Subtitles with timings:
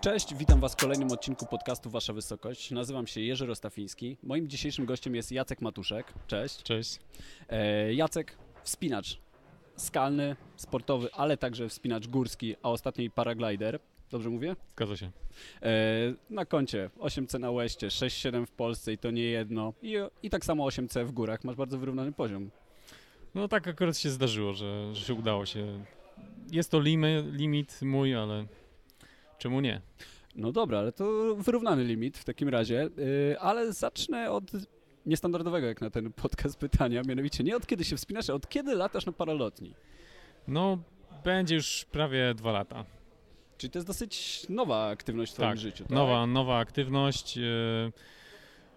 [0.00, 2.70] Cześć, witam Was w kolejnym odcinku podcastu Wasza Wysokość.
[2.70, 4.16] Nazywam się Jerzy Rostafiński.
[4.22, 6.12] Moim dzisiejszym gościem jest Jacek Matuszek.
[6.26, 6.62] Cześć.
[6.62, 6.98] Cześć.
[7.48, 9.18] E, Jacek, wspinacz
[9.76, 13.78] skalny, sportowy, ale także wspinacz górski, a ostatnio i paraglider.
[14.10, 14.56] Dobrze mówię?
[14.72, 15.10] Zgadza się.
[15.62, 15.70] E,
[16.30, 19.72] na koncie 8C na Łeście, 6-7 w Polsce i to nie jedno.
[19.82, 21.44] I, I tak samo 8C w górach.
[21.44, 22.50] Masz bardzo wyrównany poziom.
[23.34, 25.84] No tak akurat się zdarzyło, że, że się udało się.
[26.52, 28.46] Jest to limy, limit mój, ale
[29.40, 29.80] czemu nie?
[30.36, 34.50] No dobra, ale to wyrównany limit w takim razie, yy, ale zacznę od
[35.06, 38.74] niestandardowego jak na ten podcast pytania, mianowicie nie od kiedy się wspinasz, a od kiedy
[38.74, 39.74] latasz na paralotni?
[40.48, 40.78] No,
[41.24, 42.84] będzie już prawie dwa lata.
[43.58, 45.92] Czyli to jest dosyć nowa aktywność w Twoim tak, życiu, tak?
[45.92, 47.92] Nowa, nowa aktywność, yy,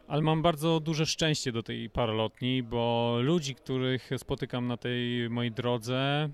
[0.08, 5.52] ale mam bardzo duże szczęście do tej paralotni, bo ludzi, których spotykam na tej mojej
[5.52, 6.30] drodze,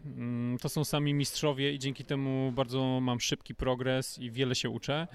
[0.51, 4.69] yy, to są sami mistrzowie i dzięki temu bardzo mam szybki progres i wiele się
[4.69, 5.07] uczę.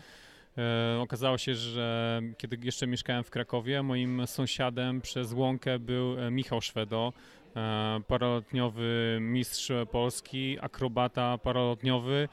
[0.59, 6.31] E, okazało się, że kiedy jeszcze mieszkałem w Krakowie, moim sąsiadem przez łąkę był e,
[6.31, 7.13] Michał Szwedo,
[7.57, 12.29] e, paralotniowy mistrz Polski, akrobata paralotniowy,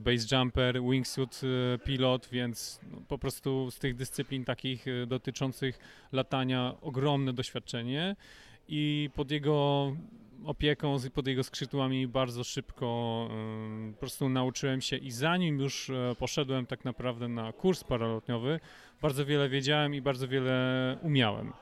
[0.00, 1.40] base jumper, wingsuit
[1.74, 5.78] e, pilot, więc no, po prostu z tych dyscyplin takich e, dotyczących
[6.12, 8.16] latania ogromne doświadczenie
[8.68, 9.92] i pod jego
[10.44, 13.28] opieką, pod jego skrzydłami bardzo szybko
[13.92, 18.60] po prostu nauczyłem się i zanim już e, poszedłem tak naprawdę na kurs paralotniowy,
[19.02, 21.52] bardzo wiele wiedziałem i bardzo wiele umiałem.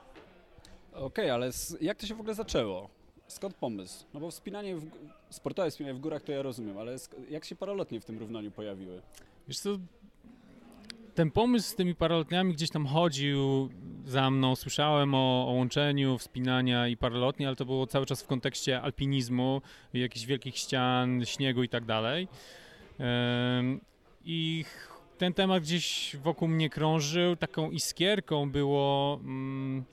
[0.93, 2.89] Okej, ale s- jak to się w ogóle zaczęło?
[3.33, 4.05] Skąd pomysł?
[4.13, 4.85] No bo wspinanie, w,
[5.29, 6.95] sportowe wspinanie w górach to ja rozumiem, ale
[7.29, 9.01] jak się paralotnie w tym równaniu pojawiły?
[9.47, 9.69] Wiesz co,
[11.15, 13.69] ten pomysł z tymi paralotniami gdzieś tam chodził
[14.05, 18.27] za mną, słyszałem o, o łączeniu wspinania i paralotni, ale to było cały czas w
[18.27, 19.61] kontekście alpinizmu,
[19.93, 22.27] jakichś wielkich ścian, śniegu i tak dalej.
[24.25, 24.65] I
[25.17, 29.83] ten temat gdzieś wokół mnie krążył, taką iskierką było mm,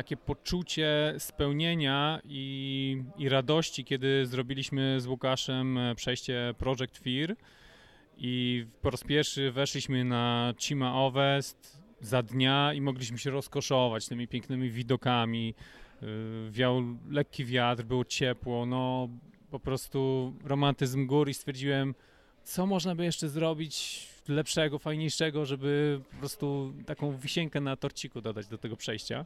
[0.00, 7.36] takie poczucie spełnienia i, i radości, kiedy zrobiliśmy z Łukaszem e, przejście Project Fear
[8.18, 14.28] i po raz pierwszy weszliśmy na Cima Ovest za dnia i mogliśmy się rozkoszować tymi
[14.28, 15.54] pięknymi widokami.
[16.02, 16.08] Yy,
[16.50, 19.08] Wiał lekki wiatr, było ciepło, no
[19.50, 21.94] po prostu romantyzm gór i stwierdziłem,
[22.42, 28.46] co można by jeszcze zrobić lepszego, fajniejszego, żeby po prostu taką wisienkę na torciku dodać
[28.46, 29.24] do tego przejścia.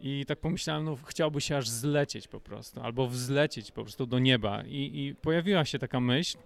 [0.00, 4.18] I tak pomyślałem, no chciałby się aż zlecieć po prostu, albo wzlecieć po prostu do
[4.18, 4.62] nieba.
[4.62, 6.38] I, i pojawiła się taka myśl,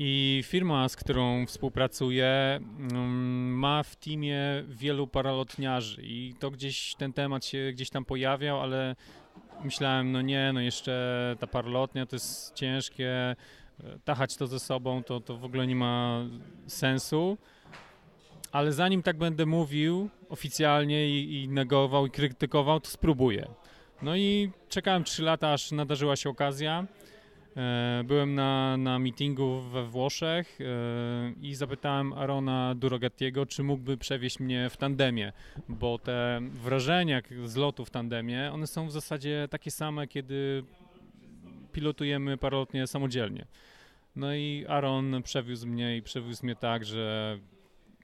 [0.00, 7.12] i firma, z którą współpracuję, mm, ma w teamie wielu paralotniarzy i to gdzieś ten
[7.12, 8.96] temat się gdzieś tam pojawiał, ale
[9.64, 13.36] myślałem, no nie, no jeszcze ta paralotnia to jest ciężkie, e,
[14.04, 16.24] tachać to ze sobą to, to w ogóle nie ma
[16.66, 17.38] sensu.
[18.52, 23.48] Ale zanim tak będę mówił oficjalnie i, i negował i krytykował, to spróbuję.
[24.02, 26.86] No i czekałem 3 lata, aż nadarzyła się okazja.
[27.56, 30.64] E, Byłem na, na meetingu we Włoszech e,
[31.42, 35.32] i zapytałem Arona Durogattiego, czy mógłby przewieźć mnie w tandemie,
[35.68, 40.64] bo te wrażenia z lotu w tandemie, one są w zasadzie takie same, kiedy
[41.72, 43.46] pilotujemy paralotnie samodzielnie.
[44.16, 47.38] No i Aaron przewiózł mnie i przewiózł mnie tak, że,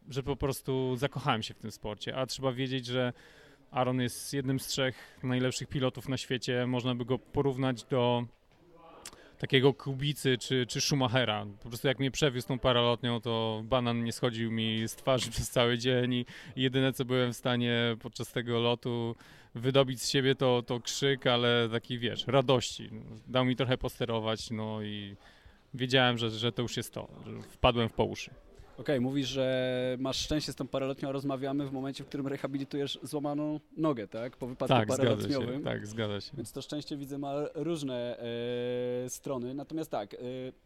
[0.09, 3.13] że po prostu zakochałem się w tym sporcie, a trzeba wiedzieć, że
[3.71, 8.25] Aaron jest jednym z trzech najlepszych pilotów na świecie, można by go porównać do
[9.39, 11.47] takiego Kubicy czy, czy Schumachera.
[11.63, 15.51] Po prostu jak mnie przewiózł tą paralotnią, to banan nie schodził mi z twarzy przez
[15.51, 16.27] cały dzień i
[16.57, 19.17] jedyne co byłem w stanie podczas tego lotu
[19.55, 22.91] wydobyć z siebie to, to krzyk, ale taki wiesz, radości.
[23.27, 25.17] Dał mi trochę posterować, no i
[25.75, 27.09] wiedziałem, że, że to już jest to,
[27.51, 28.07] wpadłem w po
[28.79, 32.99] Okej, mówisz, że masz szczęście z tą paralotnią, a rozmawiamy w momencie, w którym rehabilitujesz
[33.03, 34.37] złamaną nogę, tak?
[34.37, 36.37] Po wypadku Tak, zgadza się, tak, zgadza się.
[36.37, 38.19] Więc to szczęście widzę ma różne
[39.05, 39.55] e, strony.
[39.55, 40.19] Natomiast tak, e,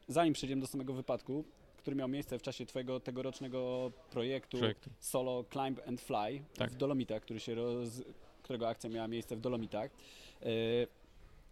[0.08, 1.44] zanim przejdziemy do samego wypadku,
[1.76, 4.90] który miał miejsce w czasie Twojego tegorocznego projektu Projektu.
[5.00, 6.70] Solo Climb and Fly Tak.
[6.70, 8.02] w Dolomitach, który się roz,
[8.42, 9.90] którego akcja miała miejsce w Dolomitach.
[10.42, 10.46] E,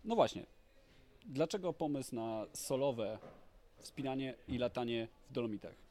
[0.04, 0.46] no właśnie,
[1.26, 3.18] dlaczego pomysł na solowe
[3.78, 5.85] wspinanie i latanie w Dolomitach?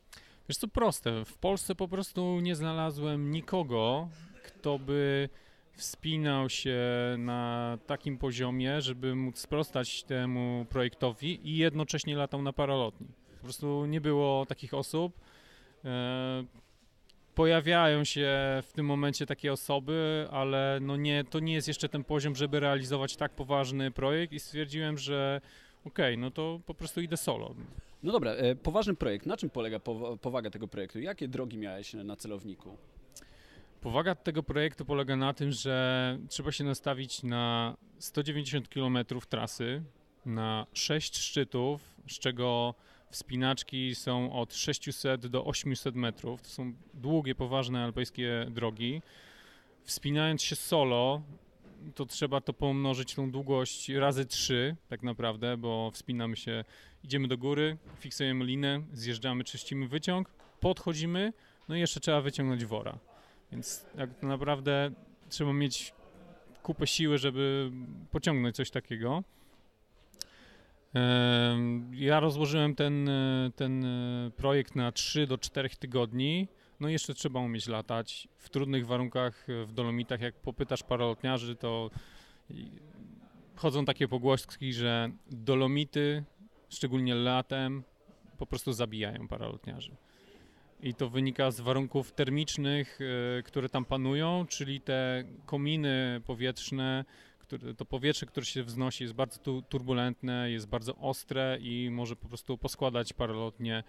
[0.50, 1.25] Wiesz co, proste.
[1.25, 4.09] W Polsce po prostu nie znalazłem nikogo,
[4.44, 5.30] kto by
[5.74, 6.80] wspinał się
[7.18, 13.07] na takim poziomie, żeby móc sprostać temu projektowi i jednocześnie latał na paralotni.
[13.38, 15.19] Po prostu nie było takich osób.
[15.86, 16.44] E,
[17.36, 18.30] Pojawiają się
[18.63, 22.59] w tym momencie takie osoby, ale no nie, to nie jest jeszcze ten poziom, żeby
[22.59, 25.41] realizować tak poważny projekt i stwierdziłem, że
[25.86, 27.56] okej, no to po prostu idę solo.
[28.03, 29.25] No dobra, e, poważny projekt.
[29.25, 31.00] Na czym polega powa- powaga tego projektu?
[31.00, 32.77] Jakie drogi miałeś na celowniku?
[33.81, 38.97] Powaga tego projektu polega na tym, że trzeba się nastawić na 190 km
[39.30, 39.83] trasy,
[40.25, 42.74] na 6 szczytów, z czego
[43.09, 46.41] wspinaczki są od 600 do 800 metrów.
[46.41, 49.01] To są długie, poważne alpejskie drogi.
[49.83, 51.21] Wspinając się solo,
[51.96, 56.64] to trzeba to pomnożyć tą długość razy 3 tak naprawdę, bo wspinamy się,
[57.04, 60.30] idziemy do góry, fiksujemy linę, zjeżdżamy, czyścimy wyciąg,
[60.60, 61.34] podchodzimy,
[61.70, 62.98] no i jeszcze trzeba wyciągnąć wora.
[63.52, 64.92] Więc tak naprawdę
[65.30, 65.94] trzeba mieć
[66.64, 67.72] kupę siły, żeby
[68.12, 69.24] pociągnąć coś takiego.
[71.92, 76.48] Ja rozłożyłem ten, e, ten e, projekt na 3 do 4 tygodni.
[76.80, 80.22] No jeszcze trzeba umieć latać w trudnych warunkach w Dolomitach.
[80.22, 81.89] Jak popytasz paralotniarzy, to
[83.56, 86.24] chodzą takie pogłoski, że Dolomity,
[86.69, 87.83] szczególnie latem,
[88.38, 89.95] po prostu zabijają paralotniarzy.
[90.81, 93.00] I to wynika z warunków termicznych,
[93.39, 97.06] e, które tam panują, czyli te kominy powietrzne,
[97.77, 102.27] to powietrze, które się wznosi, jest bardzo tu, turbulentne, jest bardzo ostre i może po
[102.27, 103.83] prostu poskładać paralotnie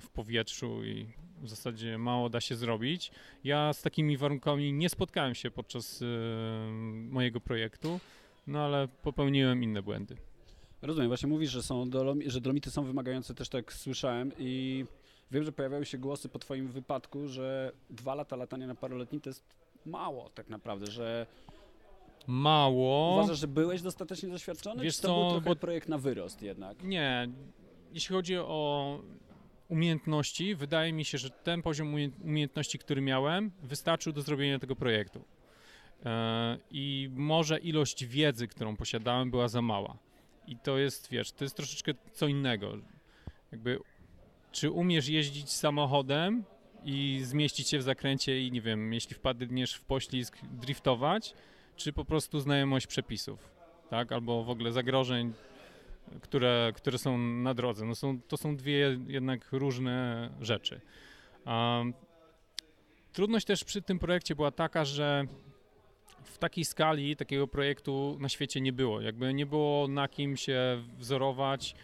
[0.00, 1.06] w powietrzu i
[1.42, 3.10] w zasadzie mało da się zrobić.
[3.44, 6.06] Ja z takimi warunkami nie spotkałem się podczas e,
[7.10, 8.00] mojego projektu,
[8.46, 10.16] no ale popełniłem inne błędy.
[10.82, 11.84] Rozumiem, właśnie mówisz, że, są
[12.26, 14.84] że dolomity są wymagające, też tak słyszałem i
[15.30, 19.30] wiem, że pojawiały się głosy po twoim wypadku, że dwa lata latania na paralotni to
[19.30, 19.44] jest
[19.86, 21.26] mało tak naprawdę, że
[22.26, 23.12] Mało.
[23.18, 26.42] uważasz, że byłeś dostatecznie doświadczony, Wiesz czy to co, był trochę bo- projekt na wyrost
[26.42, 26.82] jednak?
[26.84, 27.28] Nie.
[27.92, 29.00] Jeśli chodzi o
[29.68, 34.76] umiejętności, wydaje mi się, że ten poziom umie- umiejętności, który miałem, wystarczył do zrobienia tego
[34.76, 35.24] projektu.
[36.04, 39.98] E, I może ilość wiedzy, którą posiadałem, była za mała.
[40.46, 42.72] I to jest, wiesz, to jest troszeczkę co innego.
[43.52, 43.78] Jakby,
[44.52, 46.44] czy umiesz jeździć samochodem
[46.84, 51.34] i zmieścić się w zakręcie i nie wiem, jeśli wpadniesz w poślizg, driftować,
[51.76, 53.50] czy po prostu znajomość przepisów,
[53.90, 54.12] tak?
[54.12, 55.32] Albo w ogóle zagrożeń,
[56.22, 57.86] które, które są na drodze.
[57.86, 60.80] No są, to są dwie jednak różne rzeczy.
[61.46, 61.94] Um,
[63.12, 65.26] trudność też przy tym projekcie była taka, że
[66.24, 69.00] w takiej skali takiego projektu na świecie nie było.
[69.00, 71.74] Jakby nie było na kim się wzorować,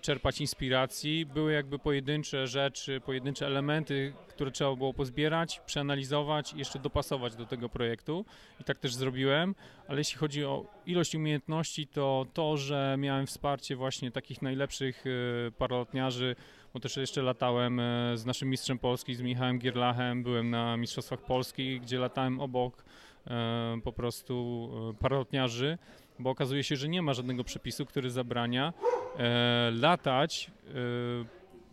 [0.00, 1.26] czerpać inspiracji.
[1.26, 7.46] Były jakby pojedyncze rzeczy, pojedyncze elementy, które trzeba było pozbierać, przeanalizować i jeszcze dopasować do
[7.46, 8.24] tego projektu.
[8.60, 9.54] I tak też zrobiłem.
[9.88, 15.50] Ale jeśli chodzi o ilość umiejętności, to to, że miałem wsparcie właśnie takich najlepszych e,
[15.50, 16.36] paralotniarzy,
[16.74, 21.20] bo też jeszcze latałem e, z naszym mistrzem Polski, z Michałem Gierlachem, byłem na Mistrzostwach
[21.20, 22.84] Polski, gdzie latałem obok
[23.26, 25.78] e, po prostu e, paralotniarzy,
[26.20, 28.72] bo okazuje się, że nie ma żadnego przepisu, który zabrania
[29.18, 30.72] e, latać e,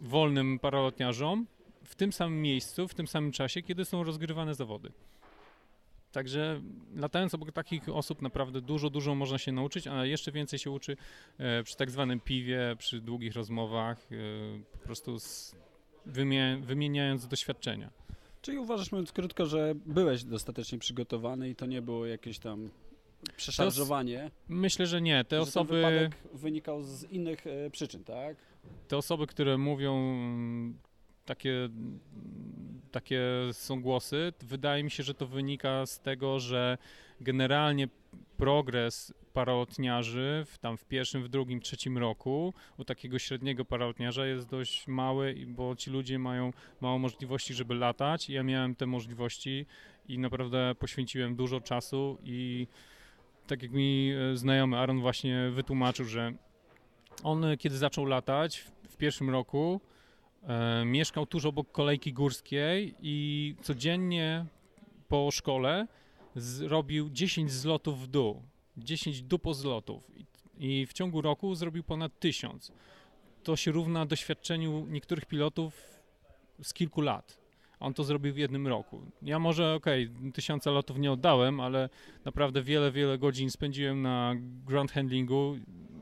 [0.02, 1.48] wolnym paralotniarzom
[1.84, 4.92] w tym samym miejscu, w tym samym czasie, kiedy są rozgrywane zawody.
[6.12, 6.62] Także
[6.96, 10.98] latając obok takich osób naprawdę dużo, dużo można się nauczyć, a jeszcze więcej się uczy
[11.38, 14.16] e, przy tak zwanym piwie, przy długich rozmowach, e,
[14.72, 15.56] po prostu z,
[16.06, 17.90] wymie, wymieniając doświadczenia.
[18.42, 22.70] Czyli uważasz, mówiąc krótko, że byłeś dostatecznie przygotowany i to nie było jakieś tam
[23.38, 25.24] przeszarżowanie, Myślę, że nie.
[25.24, 28.38] Te że osoby, ten wypadek wynikał z innych e, przyczyn, tak?
[28.88, 30.80] te osoby, które mówią mm,
[31.26, 32.00] takie, mm,
[32.92, 33.21] takie
[33.52, 36.78] są głosy, wydaje mi się, że to wynika z tego, że
[37.21, 37.88] generalnie
[38.38, 44.50] progres paralotniarzy w, tam w pierwszym, w drugim, trzecim roku u takiego średniego paralotniarza jest
[44.50, 48.30] dość mały, bo ci ludzie mają mało możliwości, żeby latać.
[48.30, 49.66] Ja miałem te możliwości
[50.07, 52.68] i naprawdę poświęciłem dużo czasu i
[53.47, 56.33] tak jak mi e, znajomy Aaron właśnie wytłumaczył, że
[57.23, 58.57] on e, kiedy zaczął latać
[58.89, 59.81] w, pierwszym roku
[60.44, 64.45] e, mieszkał tuż obok kolejki górskiej i codziennie
[65.07, 65.87] po szkole
[66.35, 68.42] zrobił 10 zlotów w dół,
[68.77, 70.25] 10 dupozlotów i,
[70.59, 72.71] i w ciągu roku zrobił ponad 1000.
[73.44, 75.83] To się równa doświadczeniu niektórych pilotów
[76.63, 77.46] z kilku lat.
[77.80, 79.02] On to zrobił w jednym roku.
[79.22, 81.90] Ja może, okej, tysiąca lotów nie oddałem, ale
[82.26, 84.34] naprawdę wiele, wiele godzin spędziłem na
[84.66, 85.56] ground handlingu,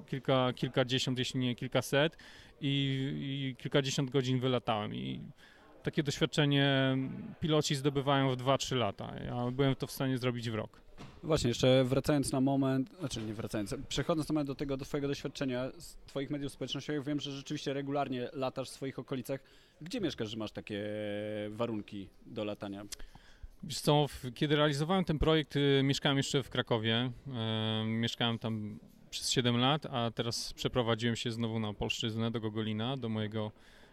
[0.05, 2.17] kilka, kilkadziesiąt, jeśli nie kilkaset
[2.61, 5.21] i, i kilkadziesiąt godzin wylatałem i
[5.83, 6.97] takie doświadczenie
[7.39, 9.13] piloci zdobywają w 2-3 lata.
[9.25, 10.84] Ja byłem to w stanie zrobić w rok.
[11.23, 15.07] Właśnie, jeszcze wracając na moment, znaczy nie wracając, przechodząc na moment do tego, do twojego
[15.07, 19.39] doświadczenia z twoich mediów społecznościowych, wiem, że rzeczywiście regularnie latasz w swoich okolicach.
[19.81, 20.83] Gdzie mieszkasz, że masz takie
[21.49, 22.85] warunki do latania?
[23.63, 27.11] Wiesz co, kiedy realizowałem ten projekt, y, mieszkałem jeszcze w Krakowie.
[27.83, 32.97] Y, mieszkałem tam przez 7 lat, a teraz przeprowadziłem się znowu na Polszczyznę, do Gogolina,
[32.97, 33.51] do mojego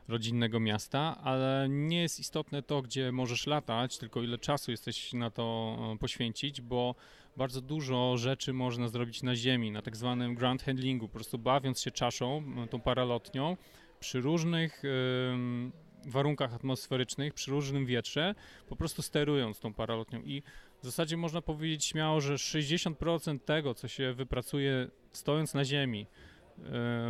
[0.09, 5.31] rodzinnego miasta, ale nie jest istotne to, gdzie możesz latać, tylko ile czasu jesteś na
[5.31, 6.95] to e, poświęcić, bo
[7.37, 11.81] bardzo dużo rzeczy można zrobić na ziemi, na tak zwanym ground handlingu, po prostu bawiąc
[11.81, 13.57] się czaszą, e, tą paralotnią,
[14.01, 14.83] przy różnych
[16.07, 18.35] warunkach atmosferycznych, przy różnym wietrze,
[18.69, 20.23] po prostu sterując tą paralotnią.
[20.23, 20.43] I
[20.83, 26.07] w zasadzie można powiedzieć śmiało, że 60% tego, co się wypracuje stojąc na ziemi,
[26.59, 26.65] yy,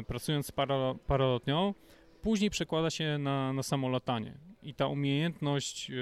[0.06, 1.74] pracując z para, paralotnią,
[2.22, 4.34] później przekłada się na, na samo latanie.
[4.62, 5.96] I ta umiejętność yy,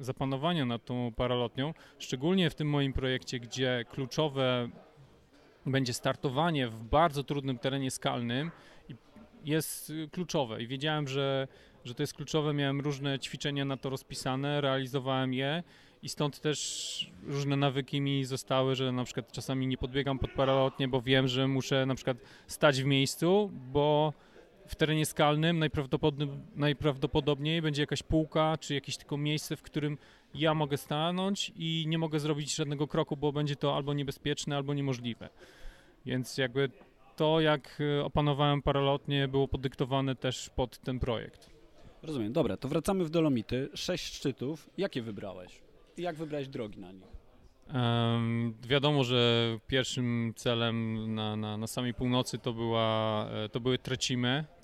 [0.00, 4.68] zapanowania nad tą paralotnią, szczególnie w tym moim projekcie, gdzie kluczowe
[5.66, 8.50] będzie startowanie w bardzo trudnym terenie skalnym,
[9.44, 10.62] jest y, kluczowe.
[10.62, 11.48] I wiedziałem, że,
[11.84, 12.54] że to jest kluczowe.
[12.54, 15.62] Miałem różne ćwiczenia na to rozpisane, realizowałem je
[16.02, 20.88] i stąd też różne nawyki mi zostały, że na przykład czasami nie podbiegam pod paralotnie,
[20.88, 24.12] bo wiem, że muszę na przykład stać w miejscu, bo
[24.70, 29.98] w terenie skalnym najprawdopodobniej, najprawdopodobniej będzie jakaś półka, czy jakieś tylko miejsce, w którym
[30.34, 34.74] ja mogę stanąć i nie mogę zrobić żadnego kroku, bo będzie to albo niebezpieczne, albo
[34.74, 35.28] niemożliwe.
[36.06, 36.70] Więc jakby
[37.16, 41.50] to, jak y, opanowałem paralotnie, było podyktowane też pod ten projekt.
[42.02, 43.68] Rozumiem, dobra, to wracamy w Dolomity.
[43.74, 44.70] Sześć szczytów.
[44.78, 45.60] Jakie wybrałeś?
[45.96, 47.20] I jak wybrałeś drogi na nich?
[47.74, 53.78] Um, wiadomo, że pierwszym celem na, na, na samej północy to, była, e, to były
[53.78, 54.59] Trecime, e,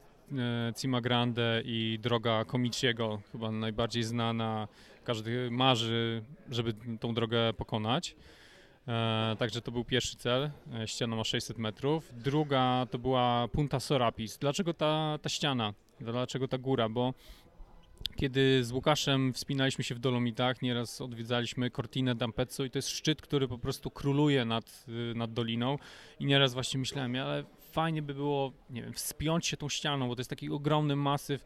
[0.77, 4.69] Cima Grande i droga Komiciego, chyba najbardziej znana.
[5.05, 8.17] Każdy marzy, żeby tą drogę pokonać.
[8.89, 10.51] E, także to był pierwszy cel.
[10.75, 12.13] E, ściana ma 600 metrów.
[12.17, 14.39] Druga to była Punta Sorapis.
[14.39, 15.75] Dlaczego ta, ta ściana?
[16.01, 16.89] Dlaczego ta góra?
[16.89, 17.15] Bo
[18.17, 23.23] kiedy z Łukaszem wspinaliśmy się w Dolomitach, nieraz odwiedzaliśmy Cortinę d'Ampezzo i to jest szczyt,
[23.23, 25.79] który po prostu króluje nad, nad doliną
[26.21, 27.45] i nieraz właśnie myślałem, ale
[27.77, 31.43] fajnie by było, nie wiem, wspiąć się tą ścianą, bo to jest taki ogromny masyw,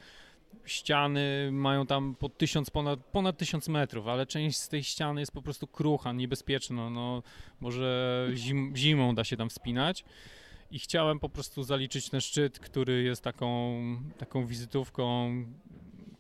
[0.65, 5.33] ściany mają tam po tysiąc, ponad, ponad tysiąc metrów, ale część z tej ściany jest
[5.33, 7.23] po prostu krucha, niebezpieczna, no
[7.61, 10.05] może zim, zimą da się tam wspinać
[10.71, 13.49] i chciałem po prostu zaliczyć ten szczyt, który jest taką,
[14.19, 15.31] taką wizytówką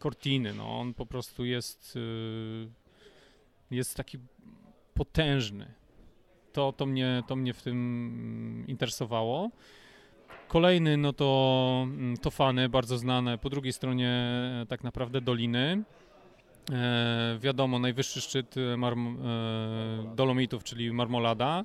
[0.02, 2.69] Cortiny, no on po prostu jest, y,
[3.71, 4.19] jest taki
[4.95, 5.75] potężny.
[6.52, 9.50] To, to, mnie, to mnie w tym interesowało.
[10.50, 15.83] Kolejny, no to, mm, to Fany, bardzo znane, po drugiej stronie e, tak naprawdę doliny.
[16.73, 21.64] E, wiadomo, najwyższy szczyt e, marm, e, Dolomitów, czyli Marmolada.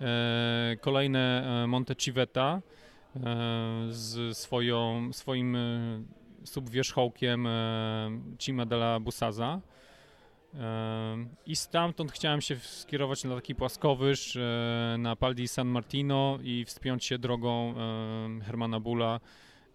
[0.00, 2.60] E, kolejne e, Monte Civetta
[3.90, 5.56] z swoją, swoim
[6.44, 7.48] subwierzchołkiem
[8.38, 9.60] Cima della Busaza.
[11.46, 16.64] I stamtąd chciałem się skierować na taki płaskowyż, e, na Pal di San Martino i
[16.64, 17.74] wspiąć się drogą
[18.44, 19.20] Hermana Bula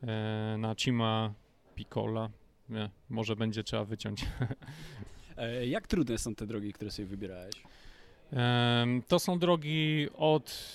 [0.04, 1.34] e, na Cima
[1.76, 2.30] Piccola.
[2.70, 4.26] Nie, może będzie trzeba wyciąć.
[5.38, 7.56] E, jak trudne są te drogi, które sobie wybierałeś?
[9.08, 10.70] To są drogi od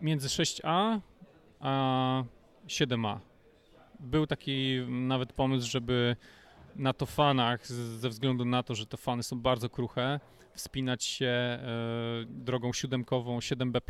[0.00, 1.00] między 6A
[1.60, 2.24] a
[2.66, 3.18] 7A.
[4.00, 6.16] Był taki nawet pomysł, żeby
[6.78, 10.20] na to fanach, ze względu na to, że te fany są bardzo kruche,
[10.54, 11.58] wspinać się e,
[12.28, 13.80] drogą siódemkową 7B+,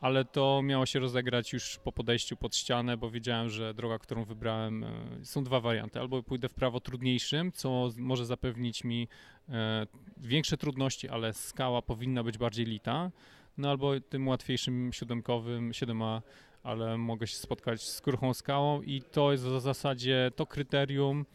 [0.00, 4.24] ale to miało się rozegrać już po podejściu pod ścianę, bo wiedziałem, że droga, którą
[4.24, 4.90] wybrałem, e,
[5.24, 6.00] są dwa warianty.
[6.00, 9.08] Albo pójdę w prawo trudniejszym, co może zapewnić mi
[9.48, 13.10] e, większe trudności, ale skała powinna być bardziej lita,
[13.58, 16.20] no albo tym łatwiejszym siódemkowym 7A,
[16.62, 21.26] ale mogę się spotkać z kruchą skałą i to jest w zasadzie to kryterium,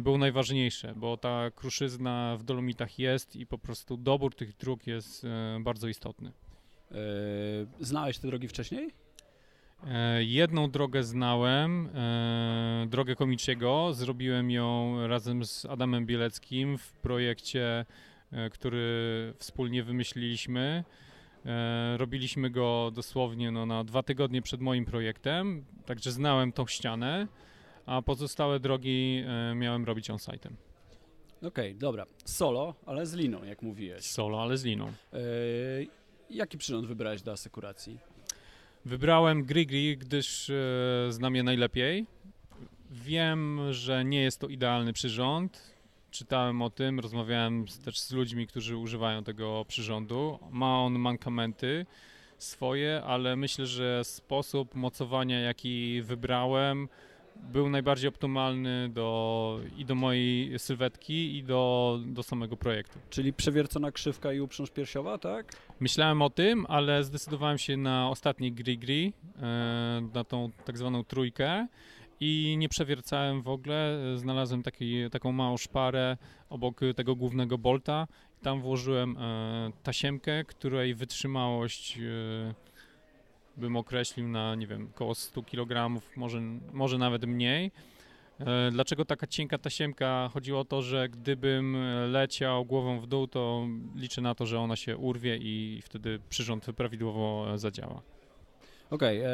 [0.00, 5.24] było najważniejsze, bo ta kruszyzna w Dolomitach jest i po prostu dobór tych dróg jest
[5.24, 6.32] e, bardzo istotny.
[6.90, 6.94] E,
[7.80, 8.90] znałeś te drogi wcześniej?
[10.18, 11.88] Jedną drogę znałem,
[12.86, 13.94] drogę Komiciego.
[13.94, 17.84] Zrobiłem ją razem z Adamem Bieleckim w projekcie,
[18.52, 20.84] który wspólnie wymyśliliśmy.
[21.96, 27.26] Robiliśmy go dosłownie no, na dwa tygodnie przed moim projektem, także znałem tą ścianę
[27.86, 30.52] a pozostałe drogi e, miałem robić on-site'em.
[31.38, 32.06] Okej, okay, dobra.
[32.24, 34.04] Solo, ale z liną, jak mówiłeś.
[34.04, 34.86] Solo, ale z liną.
[35.12, 35.18] E,
[36.30, 37.98] jaki przyrząd wybrałeś do asekuracji?
[38.84, 40.54] Wybrałem Grigri, gdyż e,
[41.10, 42.06] znam je najlepiej.
[42.90, 45.74] Wiem, że nie jest to idealny przyrząd.
[46.10, 50.38] Czytałem o tym, rozmawiałem z, też z ludźmi, którzy używają tego przyrządu.
[50.50, 51.86] Ma on mankamenty
[52.38, 56.88] swoje, ale myślę, że sposób mocowania, jaki wybrałem,
[57.52, 62.98] był najbardziej optymalny do, i do mojej sylwetki, i do, do samego projektu.
[63.10, 65.52] Czyli przewiercona krzywka i uprząż piersiowa, tak?
[65.80, 69.12] Myślałem o tym, ale zdecydowałem się na ostatni gri-gri,
[69.42, 71.66] e, na tą tak zwaną trójkę
[72.20, 73.98] i nie przewiercałem w ogóle.
[74.16, 76.16] Znalazłem taki, taką małą szparę
[76.50, 78.06] obok tego głównego bolta.
[78.42, 82.54] Tam włożyłem e, tasiemkę, której wytrzymałość e,
[83.56, 86.40] bym określił na, nie wiem, około 100 kg, może,
[86.72, 87.70] może nawet mniej.
[88.40, 90.30] E, Dlaczego taka cienka tasiemka?
[90.34, 91.76] Chodziło o to, że gdybym
[92.10, 96.66] leciał głową w dół, to liczę na to, że ona się urwie i wtedy przyrząd
[96.76, 98.15] prawidłowo zadziała.
[98.90, 99.28] Okej, e,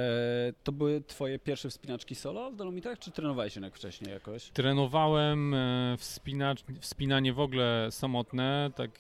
[0.65, 4.51] to były twoje pierwsze wspinaczki solo w Dolomitach, czy trenowałeś jednak wcześniej jakoś?
[4.51, 8.91] Trenowałem e, wspinacz, wspinanie w ogóle samotne, tak,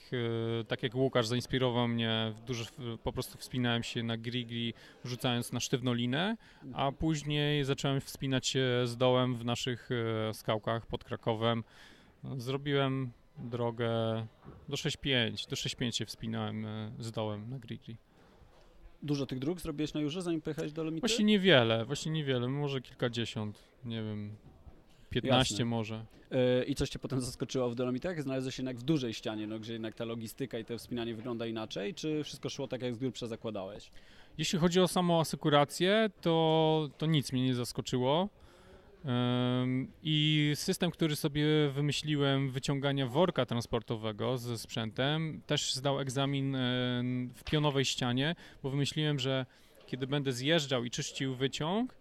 [0.60, 2.64] e, tak jak Łukasz zainspirował mnie, dużo
[3.02, 6.36] po prostu wspinałem się na grigli, rzucając na sztywną linę,
[6.72, 9.88] a później zacząłem wspinać się z dołem w naszych
[10.32, 11.64] skałkach pod Krakowem.
[12.36, 13.90] Zrobiłem drogę
[14.68, 16.66] do 6.5, do 6.5 się wspinałem
[16.98, 17.96] z dołem na grigli.
[19.02, 21.00] Dużo tych dróg zrobiłeś na Jurze, zanim pojechałeś do Dolomity?
[21.00, 24.36] Właśnie niewiele, właśnie niewiele, może kilkadziesiąt, nie wiem,
[25.10, 25.64] 15 Jasne.
[25.64, 26.04] może.
[26.30, 28.22] E, I coś cię potem zaskoczyło w Dolomitach?
[28.22, 31.46] Znalazłeś się jednak w dużej ścianie, no, gdzie jednak ta logistyka i to wspinanie wygląda
[31.46, 33.90] inaczej, czy wszystko szło tak, jak z grubsza zakładałeś?
[34.38, 38.28] Jeśli chodzi o samą asekurację, to, to nic mnie nie zaskoczyło.
[40.02, 41.44] I system, który sobie
[41.74, 49.18] wymyśliłem wyciągania worka transportowego ze sprzętem, też zdał egzamin em, w pionowej ścianie, bo wymyśliłem,
[49.18, 49.46] że
[49.86, 51.94] kiedy będę zjeżdżał i czyścił wyciąg,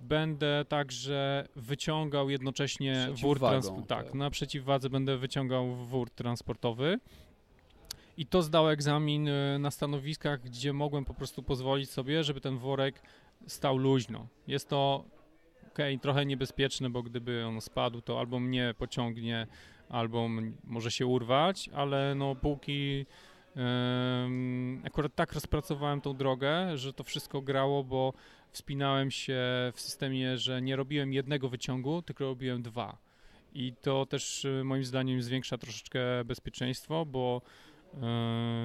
[0.00, 3.88] będę także wyciągał jednocześnie wór transportowy.
[3.88, 4.14] Tak, tak.
[4.14, 6.98] na przeciwwadze będę wyciągał wór transportowy.
[8.16, 12.58] I to zdał egzamin e, na stanowiskach, gdzie mogłem po prostu pozwolić sobie, żeby ten
[12.58, 13.02] worek
[13.46, 14.26] stał luźno.
[14.46, 15.04] Jest to
[15.78, 19.46] okej, trochę niebezpieczne, bo gdyby on spadł, to albo mnie pociągnie,
[19.88, 20.28] albo
[20.64, 23.06] może się urwać, ale no póki
[24.84, 28.12] akurat tak rozpracowałem tą drogę, że to wszystko grało, bo
[28.50, 29.40] wspinałem się
[29.74, 32.98] w systemie, że nie robiłem jednego wyciągu, tylko robiłem dwa.
[33.54, 37.42] I to też e, moim zdaniem zwiększa troszeczkę bezpieczeństwo, bo
[37.94, 37.98] e,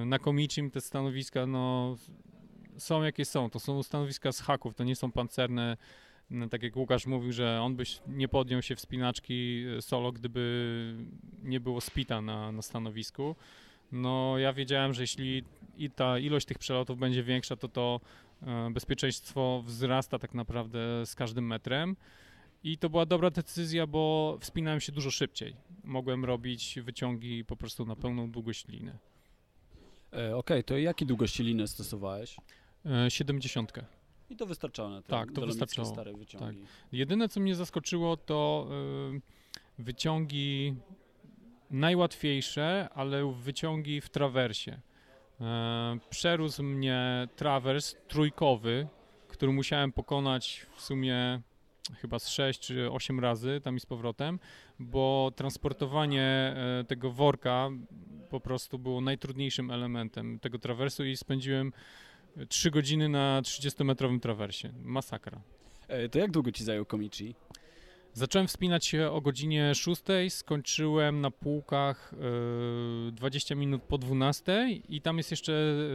[0.06, 1.96] na komicim te stanowiska no,
[2.78, 3.50] są jakie są.
[3.50, 5.78] To są stanowiska z haków, to nie są pancerne.
[6.34, 10.96] No, tak jak Łukasz mówił, że on byś nie podjął się wspinaczki e, solo, gdyby
[11.44, 13.36] nie było spita na, na stanowisku.
[13.92, 15.44] No ja wiedziałem, że jeśli
[15.78, 18.02] i ta ilość tych przelotów będzie większa, to to
[18.42, 21.96] e, bezpieczeństwo wzrasta tak naprawdę z każdym metrem.
[22.64, 25.56] I to była dobra decyzja, bo wspinałem się dużo szybciej.
[25.84, 28.98] Mogłem robić wyciągi po prostu na pełną długość liny.
[30.14, 32.38] E, Okej, to jakie długości liny stosowałeś?
[32.86, 33.74] E, 70.
[34.34, 36.60] I to wystarczało na te Tak, to wystarczało, stare wyciągi.
[36.92, 38.68] Jedyne, co mnie zaskoczyło, to
[39.80, 40.76] y, wyciągi
[41.70, 44.80] najłatwiejsze, ale wyciągi w trawersie.
[45.42, 48.88] E, przerósł mnie trawers trójkowy,
[49.28, 51.42] który musiałem pokonać w sumie
[51.98, 54.40] chyba z 6 czy 8 razy tam i z powrotem,
[54.80, 57.70] bo transportowanie e, tego worka
[58.30, 61.74] po prostu było najtrudniejszym elementem tego trawersu i spędziłem
[62.50, 64.70] 3 godziny na 30-metrowym trawersie.
[64.84, 65.42] Masakra.
[65.88, 67.36] E, To jak długo ci zajął Komichi?
[68.16, 72.14] Zacząłem wspinać się o godzinie 6, skończyłem na półkach
[73.08, 75.54] e, 20 minut po 12 i tam jest jeszcze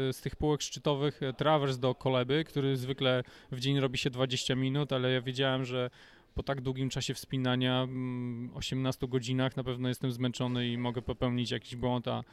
[0.09, 4.11] e, z tych półek szczytowych e, trawers do Koleby, który zwykle w dzień robi się
[4.11, 5.91] 20 minut, ale ja wiedziałem, że
[6.35, 11.51] po tak długim czasie wspinania, mm, 18 godzinach, na pewno jestem zmęczony i mogę popełnić
[11.51, 12.25] jakiś błąd, a,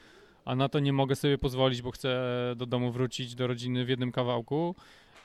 [0.46, 2.20] a na to nie mogę sobie pozwolić, bo chcę
[2.56, 4.76] do domu wrócić, do rodziny w jednym kawałku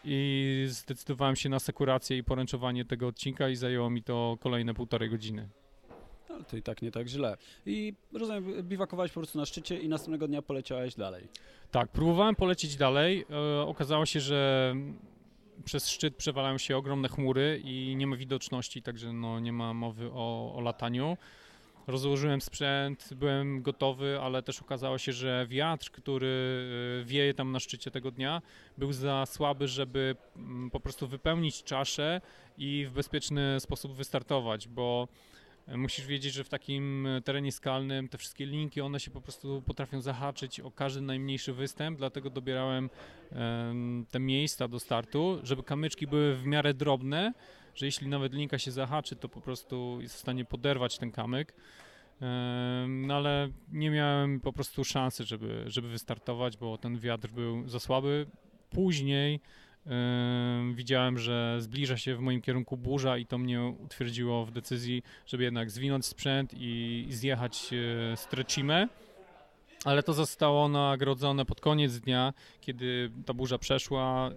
[0.04, 5.11] i zdecydowałem się na sekurację i poręczowanie tego odcinka i zajęło mi to kolejne półtorej
[5.11, 5.48] godziny.
[6.28, 7.37] No, to i tak nie tak źle.
[7.66, 11.28] I rozumiem, biwakowałeś po prostu na szczycie i następnego dnia poleciałeś dalej.
[11.70, 13.24] Tak, próbowałem polecieć dalej.
[13.30, 14.74] E, okazało się, że
[15.64, 20.11] przez szczyt przewalają się ogromne chmury i nie ma widoczności, także no, nie ma mowy
[20.12, 21.16] o, o lataniu.
[21.87, 26.27] Rozłożyłem sprzęt, byłem gotowy, ale też okazało się, że wiatr, który
[27.01, 28.43] e, wieje tam na szczycie tego dnia,
[28.79, 32.21] był za słaby, żeby mm, po prostu wypełnić czaszę
[32.59, 35.09] i w bezpieczny sposób wystartować, bo
[35.69, 39.21] e, musisz wiedzieć, że w takim e, terenie skalnym te wszystkie linki, one się po
[39.21, 42.90] prostu potrafią zahaczyć o każdy najmniejszy występ, dlatego dobierałem
[43.33, 47.33] em, te miejsca do startu, żeby kamyczki były w miarę drobne,
[47.74, 51.54] że jeśli nawet linka się zahaczy, to po prostu jest w stanie poderwać ten kamyk.
[52.88, 57.80] No ale nie miałem po prostu szansy, żeby, żeby wystartować, bo ten wiatr był za
[57.80, 58.26] słaby.
[58.70, 59.40] Później
[59.87, 65.02] Ym, Widziałem, że zbliża się w moim kierunku burza i to mnie utwierdziło w decyzji,
[65.26, 68.88] żeby jednak zwinąć sprzęt i zjechać e, z Trecime.
[69.85, 74.30] Ale to zostało nagrodzone pod koniec dnia, kiedy ta burza przeszła.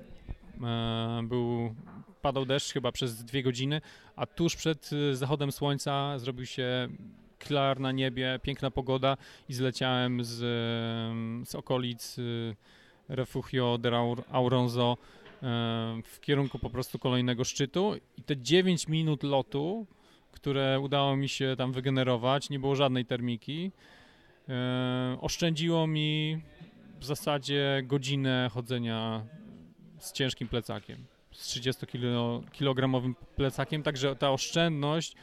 [0.63, 1.75] e, Był,
[2.23, 3.81] padał deszcz chyba przez dwie godziny,
[4.15, 6.87] a tuż przed e, zachodem słońca zrobił się
[7.39, 9.17] klar na niebie, piękna pogoda
[9.49, 10.43] i zleciałem z,
[11.11, 12.55] em, z okolic y,
[13.09, 14.97] Refugio de Aur- Auronzo
[16.05, 17.95] w kierunku po prostu kolejnego szczytu.
[18.17, 19.87] I te 9 minut lotu,
[20.31, 23.71] które udało mi się tam wygenerować, nie było żadnej termiki,
[25.21, 26.41] oszczędziło mi
[26.99, 29.25] w zasadzie godzinę chodzenia
[29.99, 35.15] z ciężkim plecakiem, z 30-kilogramowym plecakiem, także ta oszczędność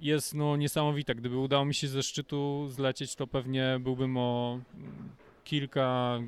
[0.00, 1.14] jest no, niesamowita.
[1.14, 4.60] Gdyby udało mi się ze szczytu zlecieć, to pewnie byłbym o
[5.44, 6.18] kilka,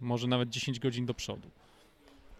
[0.00, 1.50] może nawet 10 godzin do przodu.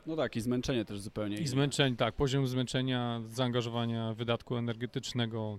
[0.07, 1.37] No tak, i zmęczenie też zupełnie.
[1.37, 5.59] I zmęczeń, tak, poziom zmęczenia, zaangażowania, wydatku energetycznego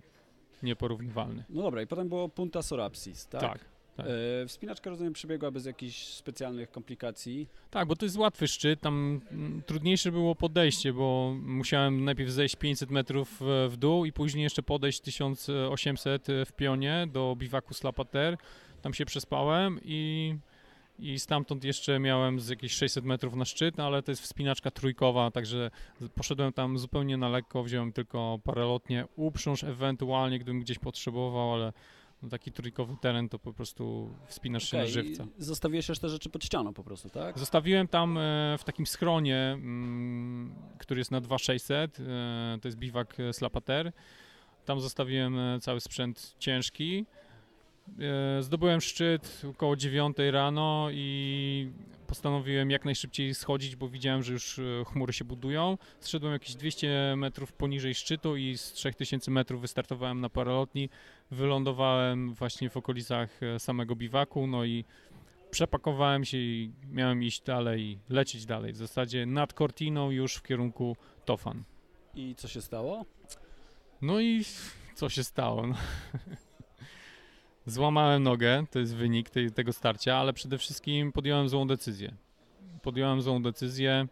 [0.63, 1.43] nieporównywalny.
[1.49, 3.41] No dobra, i potem było Punta Sorapsis, tak?
[3.41, 3.65] Tak,
[3.97, 4.05] tak.
[4.43, 7.47] E, wspinaczka, rozumiem, przebiegła bez jakichś specjalnych komplikacji.
[7.69, 12.55] Tak, bo to jest łatwy szczyt, tam mm, trudniejsze było podejście, bo musiałem najpierw zejść
[12.55, 18.37] 500 metrów e, w dół i później jeszcze podejść 1800 w pionie do biwaku Slapater.
[18.81, 20.35] Tam się przespałem i,
[20.99, 24.71] i stamtąd jeszcze miałem z jakieś 600 metrów na szczyt, no ale to jest wspinaczka
[24.71, 25.71] trójkowa, także
[26.15, 31.73] poszedłem tam zupełnie na lekko, wziąłem tylko paralotnie, uprząż ewentualnie, gdybym gdzieś potrzebował, ale
[32.21, 35.27] no taki trójkowy teren to po prostu wspinasz się na Okej, żywca.
[35.37, 37.39] Zostawiłeś już te rzeczy pod ścianą po prostu, tak?
[37.39, 43.19] Zostawiłem tam e, w takim schronie, mm, który jest na 2600, e, to jest biwak
[43.19, 43.91] e, Slapater.
[44.65, 47.05] Tam zostawiłem e, cały sprzęt ciężki.
[47.99, 51.71] E, Zdobyłem szczyt około 9 rano i
[52.07, 55.77] postanowiłem jak najszybciej schodzić, bo widziałem, że już e, chmury się budują.
[55.99, 60.89] Zszedłem jakieś 200 metrów poniżej szczytu i z 3000 metrów wystartowałem na paralotni.
[61.31, 64.85] Wylądowałem właśnie w okolicach e, samego biwaku, no i
[65.51, 68.73] przepakowałem się i miałem iść dalej, i lecieć dalej.
[68.73, 71.63] W zasadzie nad Cortiną już w kierunku Tofan.
[72.15, 73.05] I co się stało?
[74.01, 74.45] No i
[74.95, 75.67] co się stało?
[75.67, 75.75] No.
[77.65, 82.13] Złamałem nogę, to jest wynik tej, tego starcia, ale przede wszystkim podjąłem złą decyzję.
[82.81, 84.07] Podjąłem złą decyzję.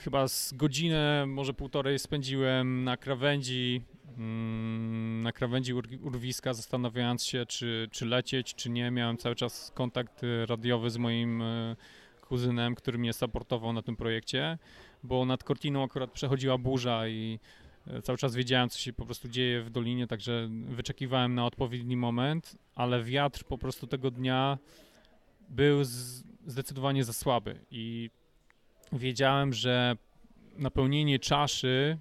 [0.00, 3.82] Chyba z godzinę, może półtorej spędziłem na krawędzi,
[4.18, 8.90] mm, na krawędzi ur- urwiska, zastanawiając się, czy, czy lecieć, czy nie.
[8.90, 11.76] Miałem cały czas kontakt y, radiowy z moim y,
[12.20, 14.58] kuzynem, który mnie supportował na tym projekcie,
[15.02, 17.38] bo nad Cortiną akurat przechodziła burza i
[18.02, 22.56] cały czas wiedziałem, co się po prostu dzieje w dolinie, także wyczekiwałem na odpowiedni moment,
[22.74, 24.58] ale wiatr po prostu tego dnia
[25.48, 25.84] był
[26.46, 28.10] zdecydowanie za słaby i
[28.92, 29.96] wiedziałem, że
[30.56, 31.98] napełnienie czaszy,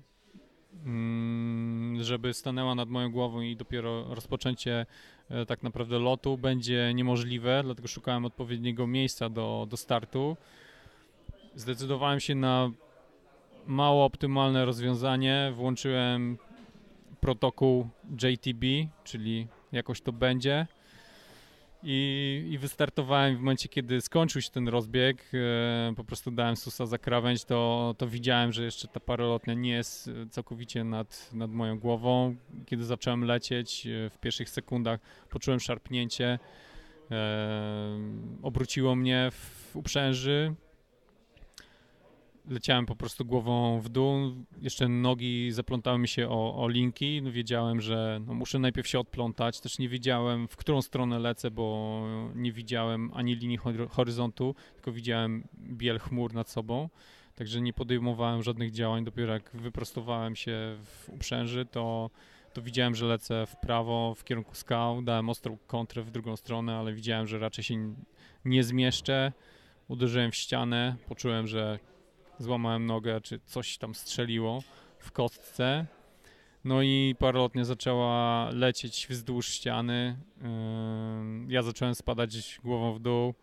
[0.85, 4.85] mm, żeby stanęła nad moją głową i dopiero rozpoczęcie
[5.29, 10.37] e, tak naprawdę lotu będzie niemożliwe, dlatego szukałem odpowiedniego miejsca do, do startu.
[11.55, 12.71] Zdecydowałem się na
[13.67, 15.51] mało optymalne rozwiązanie.
[15.55, 16.37] Włączyłem
[17.19, 17.89] protokół
[18.23, 18.65] JTB,
[19.03, 20.67] czyli jakoś to będzie.
[21.85, 25.31] I, I wystartowałem w momencie, kiedy skończył się ten rozbieg.
[25.33, 29.71] E, po prostu dałem susa za krawędź, to, to widziałem, że jeszcze ta parolotnia nie
[29.71, 32.35] jest całkowicie nad, nad moją głową.
[32.65, 34.99] Kiedy zacząłem lecieć, e, w pierwszych sekundach
[35.29, 36.39] poczułem szarpnięcie.
[37.11, 37.99] E,
[38.41, 40.53] obróciło mnie w uprzęży.
[42.49, 44.35] Leciałem po prostu głową w dół.
[44.61, 47.21] Jeszcze nogi zaplątały mi się o, o linki.
[47.21, 49.59] No wiedziałem, że no muszę najpierw się odplątać.
[49.59, 52.01] Też nie wiedziałem, w którą stronę lecę, bo
[52.35, 56.89] nie widziałem ani linii hory- horyzontu, tylko widziałem biel chmur nad sobą.
[57.35, 59.03] Także nie podejmowałem żadnych działań.
[59.03, 62.09] Dopiero jak wyprostowałem się w uprzęży, to,
[62.53, 65.01] to widziałem, że lecę w prawo, w kierunku skał.
[65.01, 67.95] Dałem ostrą kontrę w drugą stronę, ale widziałem, że raczej się
[68.45, 69.31] nie zmieszczę.
[69.87, 71.79] Uderzyłem w ścianę, poczułem, że
[72.43, 74.63] złamałem nogę, czy coś tam strzeliło
[74.99, 75.85] w kostce.
[76.63, 80.17] No i paralotnia zaczęła lecieć wzdłuż ściany.
[81.47, 83.33] Ja zacząłem spadać głową w dół.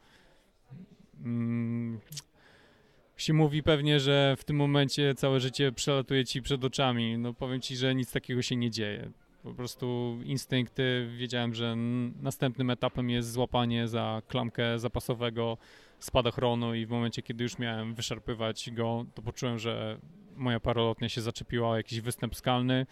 [3.16, 7.18] Się mówi pewnie, że w tym momencie całe życie przelatuje ci przed oczami.
[7.18, 9.10] No powiem ci, że nic takiego się nie dzieje.
[9.42, 11.10] Po prostu instynkty.
[11.16, 11.76] Wiedziałem, że
[12.22, 15.58] następnym etapem jest złapanie za klamkę zapasowego
[16.00, 19.98] spadochronu i w momencie, kiedy już miałem wyszarpywać go, to poczułem, że
[20.36, 22.86] moja paralotnia się zaczepiła o jakiś występ skalny.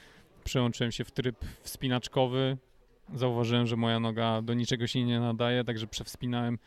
[0.44, 2.56] Przełączyłem się w tryb wspinaczkowy.
[3.14, 6.58] Zauważyłem, że moja noga do niczego się nie nadaje, także przewspinałem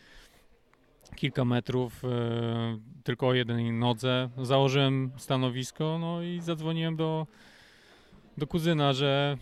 [1.16, 4.30] kilka metrów, e, tylko o jednej nodze.
[4.42, 7.28] Założyłem stanowisko, no i zadzwoniłem do,
[8.38, 9.38] do kuzyna, że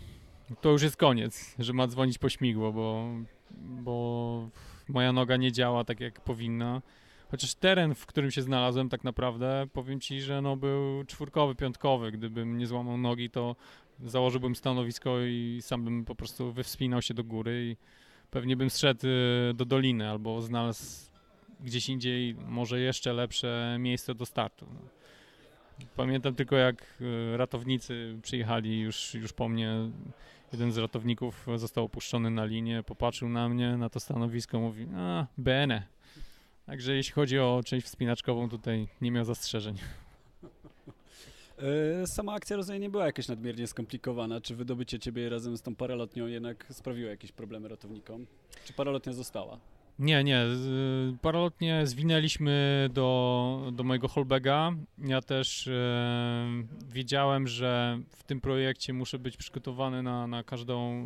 [0.61, 3.07] to już jest koniec, że ma dzwonić po śmigło, bo,
[3.59, 4.49] bo
[4.89, 6.81] moja noga nie działa tak jak powinna.
[7.31, 12.11] Chociaż teren, w którym się znalazłem, tak naprawdę powiem ci, że no był czwórkowy, piątkowy.
[12.11, 13.55] Gdybym nie złamał nogi, to
[14.05, 17.77] założyłbym stanowisko i sam bym po prostu wywspinał się do góry i
[18.31, 21.09] pewnie bym zszedł y, do doliny albo znalazł
[21.59, 24.67] gdzieś indziej może jeszcze lepsze miejsce do startu.
[24.73, 24.79] No.
[25.95, 29.71] Pamiętam tylko jak y, ratownicy przyjechali już, już po mnie.
[30.51, 35.25] Jeden z ratowników został opuszczony na linię, popatrzył na mnie, na to stanowisko, mówi, a,
[35.37, 35.83] bene.
[36.65, 39.75] Także jeśli chodzi o część wspinaczkową, tutaj nie miał zastrzeżeń.
[42.01, 44.41] E, Sama akcja rozumiem nie była jakaś nadmiernie skomplikowana.
[44.41, 48.25] Czy wydobycie ciebie razem z tą paralotnią jednak sprawiło jakieś problemy ratownikom?
[48.65, 49.59] Czy paralotnia została?
[49.99, 50.41] Nie, nie.
[50.55, 54.71] z- Paralotnie zwinęliśmy do, do mojego holbega.
[54.97, 56.47] Ja też e,
[56.87, 61.05] wiedziałem, że w tym projekcie muszę być przygotowany na, na każdą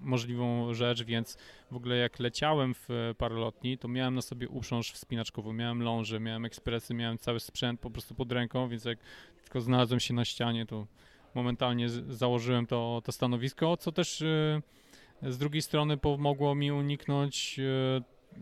[0.00, 1.36] możliwą rzecz, więc
[1.70, 6.44] w ogóle jak leciałem w paralotni, to miałem na sobie uprząż wspinaczkową, miałem ląże, miałem
[6.44, 8.98] ekspresy, miałem cały sprzęt po prostu pod ręką, więc jak
[9.42, 10.86] tylko znalazłem się na ścianie, to
[11.34, 14.60] momentalnie założyłem to, to stanowisko, co też e,
[15.22, 17.60] z drugiej strony pomogło mi uniknąć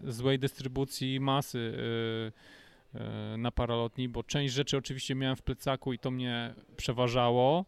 [0.05, 2.99] złej dystrybucji masy y,
[3.35, 7.65] y, na paralotni, bo część rzeczy oczywiście miałem w plecaku i to mnie przeważało,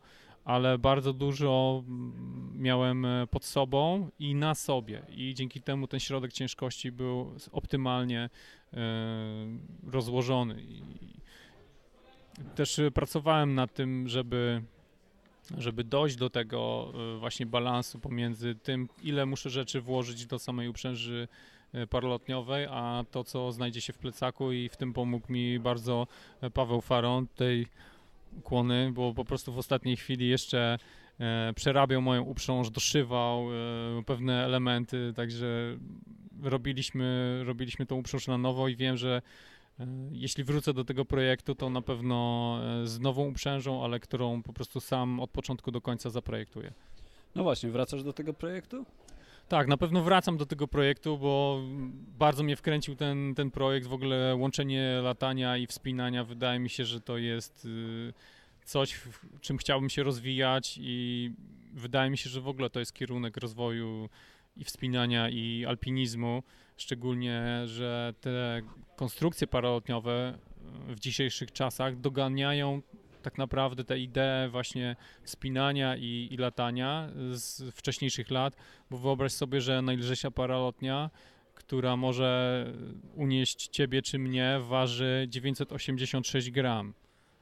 [0.48, 1.84] ale bardzo dużo
[2.54, 8.30] miałem e, pod sobą i na sobie i dzięki temu ten środek ciężkości był optymalnie
[8.72, 8.78] e,
[9.86, 10.62] rozłożony.
[12.54, 14.62] Też pracowałem nad tym, żeby
[15.58, 20.68] żeby dojść do tego e, właśnie balansu pomiędzy tym, ile muszę rzeczy włożyć do samej
[20.68, 21.28] uprzęży
[21.72, 26.06] e, paralotniowej, a to, co znajdzie się w plecaku i w tym pomógł mi bardzo
[26.40, 27.66] e, Paweł Faron, tej
[28.42, 30.78] kłony, bo po prostu w ostatniej chwili jeszcze
[31.20, 33.46] e, przerabiał moją uprząż, doszywał
[34.06, 35.76] pewne elementy, także
[36.42, 39.22] robiliśmy, robiliśmy tą uprząż na nowo i wiem, że
[40.12, 44.80] jeśli wrócę do tego projektu, to na pewno z nową uprzężą, ale którą po prostu
[44.80, 46.72] sam od początku do końca zaprojektuję.
[47.34, 48.84] No właśnie, wracasz do tego projektu?
[49.48, 51.62] Tak, na pewno wracam do tego projektu, bo
[52.18, 53.86] bardzo mnie wkręcił ten, ten projekt.
[53.86, 56.24] W ogóle łączenie latania i wspinania.
[56.24, 58.12] Wydaje mi się, że to jest y,
[58.64, 61.30] coś, w czym chciałbym się rozwijać i
[61.74, 64.08] wydaje mi się, że w ogóle to jest kierunek rozwoju
[64.56, 66.42] i wspinania i alpinizmu.
[66.76, 68.62] Szczególnie, że te
[68.96, 70.38] konstrukcje paralotniowe
[70.90, 72.82] y, w dzisiejszych czasach doganiają
[73.28, 78.56] tak naprawdę te idee właśnie spinania i, i latania z wcześniejszych lat,
[78.90, 81.10] bo wyobraź sobie, że najlżejsza paralotnia,
[81.54, 82.66] która może
[83.14, 86.94] unieść ciebie czy mnie, waży 986 gram.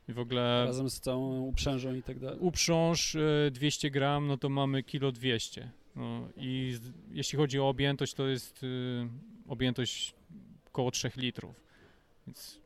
[0.08, 2.38] I w ogóle Razem z całą uprzężą i tak dalej.
[2.40, 5.70] uprząż y, 200 gram, no to mamy kilo 200.
[5.96, 9.08] No, I z, jeśli chodzi o objętość, to jest y,
[9.48, 10.14] objętość
[10.66, 11.60] około 3 litrów.
[12.26, 12.60] Więc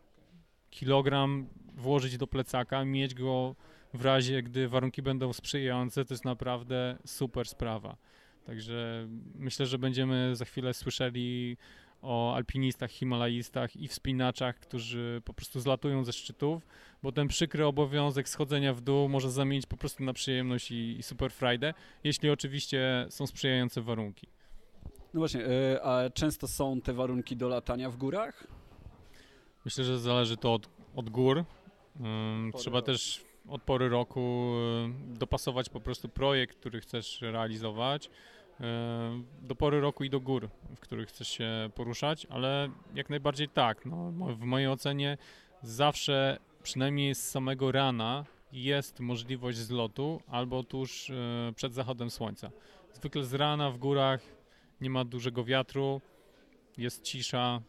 [0.71, 3.55] kilogram włożyć do plecaka, mieć go
[3.95, 7.97] w razie, gdy warunki będą sprzyjające, to jest naprawdę super sprawa.
[8.45, 11.57] Także myślę, że będziemy za chwilę słyszeli
[12.03, 16.67] o alpinistach, himalaistach i wspinaczach, którzy po prostu zlatują ze szczytów,
[17.03, 21.03] bo ten przykry obowiązek schodzenia w dół może zamienić po prostu na przyjemność i, i
[21.03, 24.27] super frajdę, jeśli oczywiście są sprzyjające warunki.
[25.15, 28.60] No właśnie, e, a często są te warunki do latania w górach?
[29.65, 31.45] Myślę, że zależy to od, od gór.
[32.55, 32.87] Trzeba roku.
[32.87, 34.53] też od pory roku
[35.13, 38.63] y, dopasować po prostu projekt, który chcesz realizować y,
[39.43, 43.87] do pory roku i do gór, w których chcesz się poruszać, ale jak najbardziej tak.
[43.87, 45.19] No, w mojej ocenie
[45.63, 51.15] zawsze, przynajmniej z samego rana, jest możliwość zlotu albo tuż y,
[51.57, 52.51] przed zachodem słońca.
[52.93, 54.21] Zwykle z rana w górach
[54.81, 56.01] nie ma dużego wiatru,
[56.79, 57.61] jest cisza,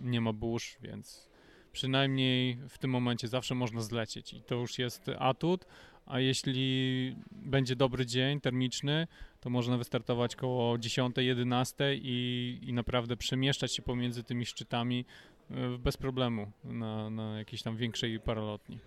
[0.00, 1.30] nie ma burz, więc
[1.72, 5.66] przynajmniej w tym momencie zawsze można zlecieć i to już jest atut,
[6.06, 9.06] a jeśli będzie dobry dzień termiczny,
[9.40, 15.04] to można wystartować koło 10, 11 i, i naprawdę przemieszczać się pomiędzy tymi szczytami
[15.50, 18.78] y, bez problemu na, na jakiejś tam większej paralotni.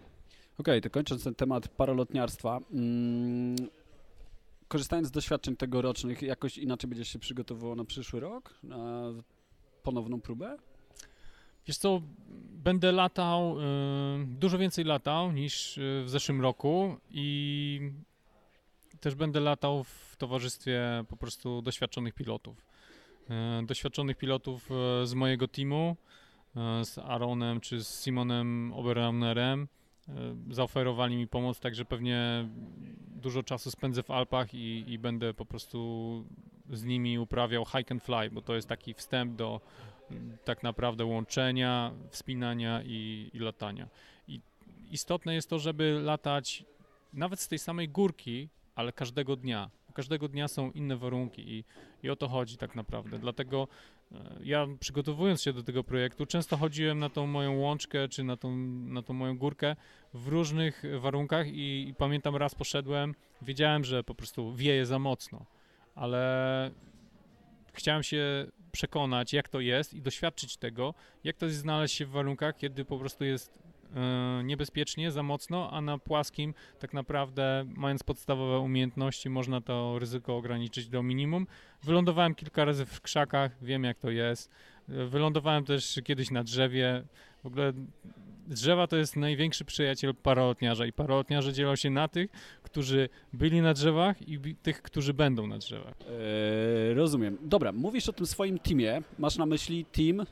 [0.57, 3.55] Okej, to kończąc ten temat paralotniarstwa, mm,
[4.67, 8.59] korzystając z doświadczeń tegorocznych, jakoś inaczej będziesz się przygotowywał na przyszły rok?
[8.63, 9.12] Na
[9.83, 10.57] ponowną próbę?
[11.69, 12.01] Wiesz co,
[12.63, 13.63] będę latał, y,
[14.25, 17.79] dużo więcej latał niż y, w zeszłym roku i
[18.99, 22.65] też będę latał w towarzystwie po prostu doświadczonych pilotów.
[23.62, 24.69] Y, doświadczonych pilotów
[25.03, 25.95] z mojego teamu,
[26.84, 29.67] z Aaronem czy z Simonem Oberraunerem.
[30.08, 30.13] E,
[30.49, 32.47] Zaoferowali mi pomoc, także pewnie
[33.08, 35.79] dużo czasu spędzę w Alpach i, i będę po prostu
[36.69, 39.62] z nimi uprawiał hike and fly, bo to jest taki wstęp do
[40.43, 43.87] tak naprawdę łączenia, wspinania i, i latania.
[44.27, 44.41] I
[44.91, 46.63] istotne jest to, żeby latać
[47.13, 49.69] nawet z tej samej górki, ale każdego dnia.
[49.93, 51.63] Każdego dnia są inne warunki i,
[52.03, 53.19] i o to chodzi tak naprawdę.
[53.19, 53.67] Dlatego
[54.11, 58.37] e, ja przygotowując się do tego projektu, często chodziłem na tą moją łączkę czy na
[58.37, 59.75] tą, na tą moją górkę
[60.13, 65.45] w różnych warunkach i, i pamiętam raz poszedłem, wiedziałem, że po prostu wieje za mocno,
[65.95, 66.71] ale
[67.79, 72.09] chciałem się przekonać, jak to jest i doświadczyć tego, jak to jest znaleźć się w
[72.09, 73.59] warunkach, kiedy po prostu jest
[73.95, 80.37] e, niebezpiecznie, za mocno, a na płaskim tak naprawdę mając podstawowe umiejętności można to ryzyko
[80.37, 81.47] ograniczyć do minimum.
[81.83, 84.51] Wylądowałem kilka razy w krzakach, wiem jak to jest.
[84.89, 87.04] Wylądowałem też kiedyś na drzewie.
[87.43, 87.73] W ogóle
[88.47, 92.32] drzewa to jest największy przyjaciel paralotniarza i paralotniarze dzielą się na tych,
[92.63, 95.93] którzy byli na drzewach i tych, którzy będą na drzewach.
[96.89, 97.38] E, rozumiem.
[97.41, 99.02] Dobra, mówisz o tym swoim teamie.
[99.19, 100.25] Masz na myśli team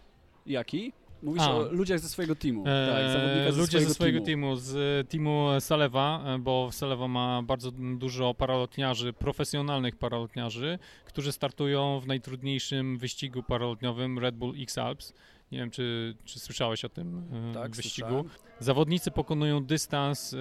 [0.45, 0.93] jaki?
[1.23, 1.55] Mówisz A.
[1.55, 2.63] o ludziach ze swojego teamu.
[2.67, 4.41] Eee, tak, zawodnika ze ludzie swojego ze swojego teamu.
[4.45, 11.31] teamu, z e, teamu Salewa, e, bo Salewa ma bardzo dużo paralotniarzy, profesjonalnych paralotniarzy, którzy
[11.31, 15.13] startują w najtrudniejszym wyścigu paralotniowym Red Bull X Alps.
[15.51, 18.07] Nie wiem, czy, czy słyszałeś o tym e, Tak, wyścigu.
[18.07, 18.29] słyszałem.
[18.59, 20.37] Zawodnicy pokonują dystans e,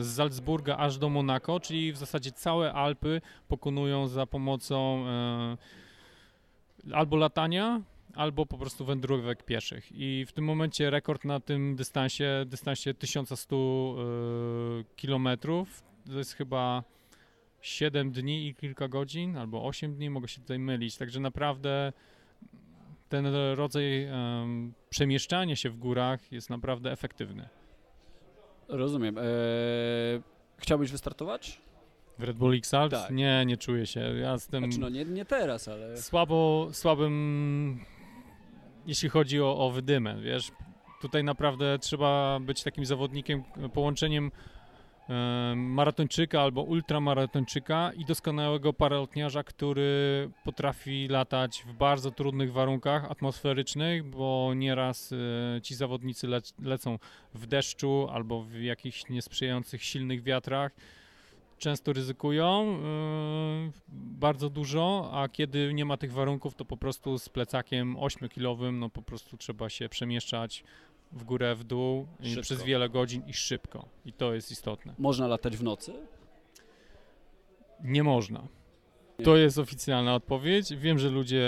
[0.00, 5.56] z Salzburga aż do Monako, czyli w zasadzie całe Alpy pokonują za pomocą e,
[6.92, 7.80] albo latania,
[8.18, 9.88] albo po prostu wędrówek pieszych.
[9.92, 16.84] I w tym momencie rekord na tym dystansie, dystansie 1100 e, kilometrów, to jest chyba
[17.60, 20.96] 7 dni i kilka godzin, albo 8 dni, mogę się tutaj mylić.
[20.96, 21.92] Także naprawdę
[23.08, 27.48] ten rodzaj em, przemieszczania się w górach jest naprawdę efektywny.
[28.68, 29.18] Rozumiem.
[29.18, 29.24] Eee,
[30.56, 31.60] chciałbyś wystartować?
[32.18, 33.02] W Red Bull X Alps?
[33.02, 33.10] Tak.
[33.10, 34.00] Nie, nie czuję się.
[34.00, 36.02] Ja jestem Znaczy, no nie, nie teraz, ale...
[36.02, 37.84] słabo, słabym,
[38.88, 40.50] jeśli chodzi o, o wydymę, wiesz.
[41.00, 44.30] Tutaj naprawdę trzeba być takim zawodnikiem, połączeniem
[45.56, 54.52] maratończyka albo ultramaratończyka i doskonałego paralotniarza, który potrafi latać w bardzo trudnych warunkach atmosferycznych, bo
[54.56, 56.98] nieraz e, ci zawodnicy le, lecą
[57.34, 60.72] w deszczu albo w jakichś niesprzyjających silnych wiatrach.
[61.58, 67.28] Często ryzykują e, bardzo dużo, a kiedy nie ma tych warunków, to po prostu z
[67.28, 70.64] plecakiem 8-kilowym, no po prostu trzeba się przemieszczać
[71.12, 72.06] w górę, w dół
[72.40, 73.88] przez wiele godzin i szybko.
[74.04, 74.94] I to jest istotne.
[74.98, 75.92] Można latać w nocy?
[77.84, 78.48] Nie można.
[79.18, 79.24] Nie.
[79.24, 80.74] To jest oficjalna odpowiedź.
[80.74, 81.42] Wiem, że ludzie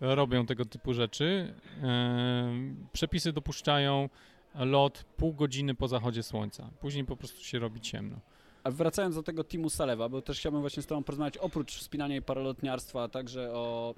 [0.00, 1.54] robią tego typu rzeczy.
[1.82, 4.08] Ehm, Przepisy dopuszczają
[4.54, 6.70] lot pół godziny po zachodzie słońca.
[6.80, 8.20] Później po prostu się robi ciemno.
[8.64, 12.16] A wracając do tego teamu Salewa, bo też chciałbym właśnie z Tobą porozmawiać oprócz wspinania
[12.16, 13.94] i paralotniarstwa, a także o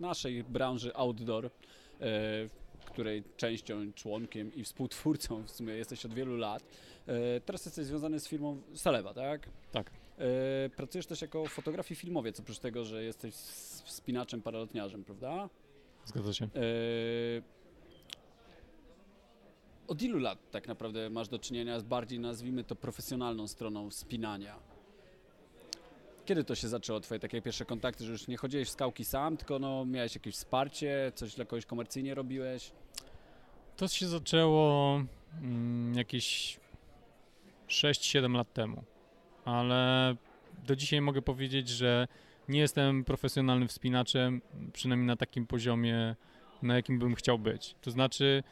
[0.00, 1.50] naszej branży outdoor, e,
[2.84, 6.62] której częścią, członkiem i współtwórcą w sumie jesteś od wielu lat.
[7.06, 9.48] E, teraz jesteś związany z firmą Salewa, tak?
[9.72, 9.90] Tak.
[10.18, 13.34] E, pracujesz też jako fotograf i filmowiec, oprócz tego, że jesteś
[13.84, 15.48] wspinaczem, paralotniarzem, prawda?
[16.04, 16.48] Zgadza się.
[19.88, 24.58] Od ilu lat tak naprawdę masz do czynienia z bardziej, nazwijmy to, profesjonalną stroną wspinania?
[26.24, 29.36] Kiedy to się zaczęło, twoje takie pierwsze kontakty, że już nie chodziłeś w skałki sam,
[29.36, 32.72] tylko no, miałeś jakieś wsparcie, coś dla kogoś komercyjnie robiłeś?
[33.76, 35.00] To się zaczęło
[35.42, 36.60] mm, jakieś
[37.68, 38.82] 6-7 lat temu,
[39.44, 40.16] ale
[40.66, 42.08] do dzisiaj mogę powiedzieć, że
[42.48, 44.40] nie jestem profesjonalnym wspinaczem,
[44.72, 46.16] przynajmniej na takim poziomie,
[46.62, 47.74] na jakim bym chciał być.
[47.80, 48.42] To znaczy,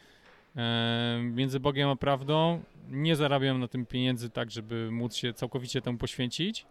[1.21, 5.97] między Bogiem a prawdą, nie zarabiam na tym pieniędzy tak, żeby móc się całkowicie temu
[5.97, 6.65] poświęcić.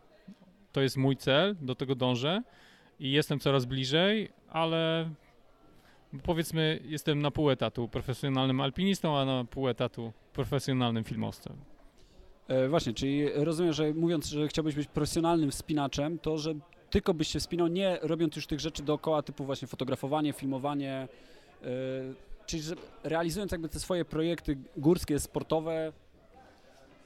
[0.73, 2.43] To jest mój cel, do tego dążę
[3.01, 5.11] i jestem coraz bliżej, ale
[6.23, 11.57] powiedzmy, jestem na pół etatu profesjonalnym alpinistą, a na pół etatu profesjonalnym filmowcem.
[12.49, 16.55] E, właśnie, czyli rozumiem, że mówiąc, że chciałbyś być profesjonalnym wspinaczem, to że
[16.91, 21.09] tylko byś się wspinał, nie robiąc już tych rzeczy dookoła, typu właśnie fotografowanie, filmowanie,
[21.63, 21.67] e,
[22.47, 22.75] czyli że
[23.05, 25.93] realizując jakby te swoje projekty górskie, sportowe,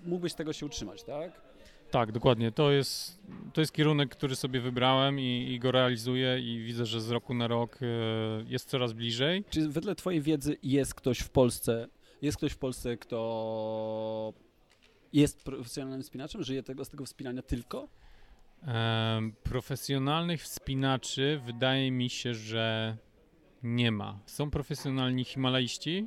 [0.04, 1.46] mógłbyś tego się utrzymać, tak?
[1.90, 2.52] Tak, dokładnie.
[2.52, 3.22] To jest,
[3.52, 7.34] to jest kierunek, który sobie wybrałem i, i go realizuję i widzę, że z roku
[7.34, 7.86] na rok e,
[8.46, 9.44] jest coraz bliżej.
[9.50, 11.88] Czy wedle twojej wiedzy jest ktoś w Polsce,
[12.22, 14.32] jest ktoś w Polsce, kto
[15.12, 17.88] jest profesjonalnym wspinaczem, żyje tego, z tego wspinania tylko?
[18.62, 22.96] Em, profesjonalnych wspinaczy wydaje mi się, że
[23.66, 24.18] nie ma.
[24.26, 26.06] Są profesjonalni himalaiści,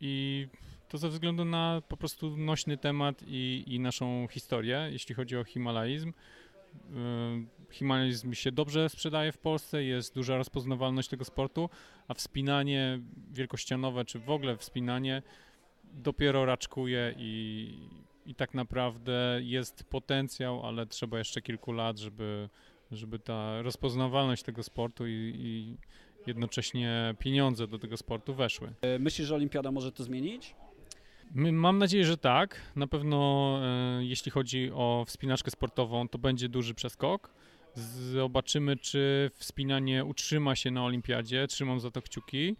[0.00, 0.46] I
[0.88, 5.44] to ze względu na po prostu nośny temat i, i naszą historię, jeśli chodzi o
[5.44, 6.08] himalaizm.
[6.08, 11.70] Y, Himalaizm się dobrze sprzedaje w Polsce, jest duża rozpoznawalność tego sportu,
[12.08, 13.00] a wspinanie
[13.32, 15.22] wielkościanowe, czy w ogóle wspinanie
[15.84, 17.74] dopiero raczkuje i,
[18.26, 22.48] i tak naprawdę jest potencjał, ale trzeba jeszcze kilku lat, żeby,
[22.90, 25.76] żeby ta rozpoznawalność tego sportu i, i
[26.26, 28.72] jednocześnie pieniądze do tego sportu weszły.
[28.82, 30.54] E, Myślisz, że olimpiada może to zmienić?
[31.34, 32.60] Mam nadzieję, że tak.
[32.76, 37.30] Na pewno e, jeśli chodzi o wspinaczkę sportową, to będzie duży przeskok.
[38.12, 41.46] Zobaczymy, czy wspinanie utrzyma się na olimpiadzie.
[41.46, 42.56] Trzymam za to kciuki.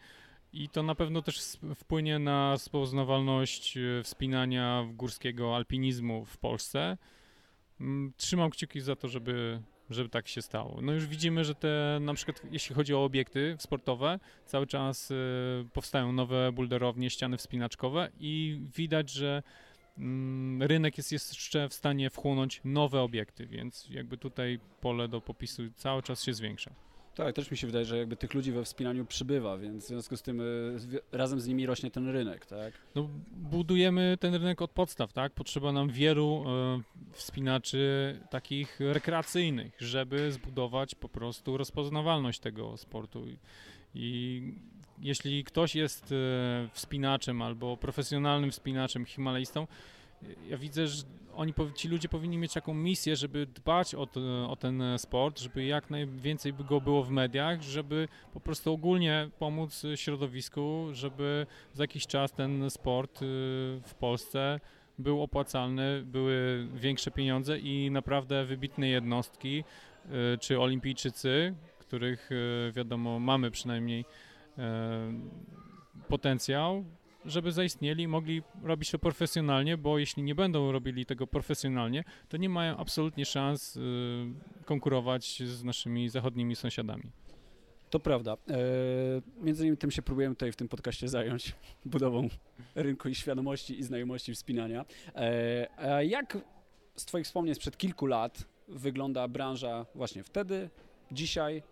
[0.53, 6.99] I to na pewno też wpłynie na rozpoznawalność e, wspinania górskiego alpinizmu w Polsce.
[7.81, 10.81] Mm, Trzymam kciuki za to, żeby, żeby tak się stało.
[10.83, 15.15] No już widzimy, że te, na przykład jeśli chodzi o obiekty sportowe, cały czas e,
[15.73, 19.43] powstają nowe bulderownie, ściany wspinaczkowe i widać, że
[19.99, 25.63] mm, rynek jest jeszcze w stanie wchłonąć nowe obiekty, więc jakby tutaj pole do popisu
[25.77, 26.75] cały czas się zwiększa.
[27.25, 30.17] Tak, też mi się wydaje, że jakby tych ludzi we wspinaniu przybywa, więc w związku
[30.17, 30.43] z tym
[30.77, 32.73] zwi- razem z nimi rośnie ten rynek, tak?
[32.95, 35.33] No, budujemy ten rynek od podstaw, tak?
[35.33, 36.81] Potrzeba nam wielu e,
[37.13, 43.27] wspinaczy takich rekreacyjnych, żeby zbudować po prostu rozpoznawalność tego sportu.
[43.29, 43.37] I,
[43.95, 44.43] i
[44.99, 49.67] jeśli ktoś jest e, wspinaczem albo profesjonalnym wspinaczem, himalajstą,
[50.49, 51.05] ja widzę, że
[51.35, 54.09] oni, ci ludzie powinni mieć taką misję, żeby dbać o,
[54.49, 59.83] o ten sport, żeby jak najwięcej go było w mediach, żeby po prostu ogólnie pomóc
[59.95, 63.27] środowisku, żeby za jakiś czas ten sport y,
[63.85, 64.61] w Polsce
[64.99, 69.65] był opłacalny, były większe pieniądze i naprawdę wybitne jednostki,
[70.35, 74.05] y, czy olimpijczycy, których y, wiadomo mamy przynajmniej
[76.09, 76.85] potencjał,
[77.25, 82.37] żeby zaistnieli i mogli robić to profesjonalnie, bo jeśli nie będą robili tego profesjonalnie, to
[82.37, 83.81] nie mają absolutnie szans y,
[84.65, 87.13] konkurować z naszymi zachodnimi sąsiadami.
[87.91, 88.33] To prawda.
[88.33, 88.57] E,
[89.37, 91.55] między innymi tym się próbujemy tutaj w tym podcaście zająć,
[91.85, 92.29] budową
[92.75, 94.85] rynku i świadomości i znajomości wspinania.
[95.15, 96.39] E, a jak
[96.97, 100.71] z Twoich wspomnień sprzed kilku lat wygląda branża właśnie wtedy,
[101.13, 101.63] dzisiaj?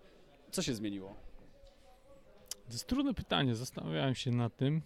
[0.50, 1.14] Co się zmieniło?
[2.50, 4.82] To jest trudne pytanie, zastanawiałem się nad tym.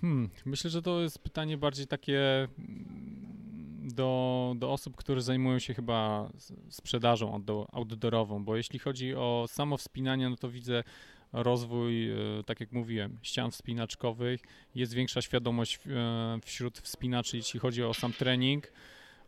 [0.00, 5.74] Hmm, myślę, że to jest pytanie bardziej takie mm, do, do osób, które zajmują się
[5.74, 6.30] chyba
[6.70, 10.82] sprzedażą outdo- outdoorową, bo jeśli chodzi o samo wspinanie, no to widzę
[11.32, 12.16] rozwój, e,
[12.46, 14.40] tak jak mówiłem, ścian wspinaczkowych,
[14.74, 18.72] jest większa świadomość e, wśród wspinaczy, jeśli chodzi o sam trening.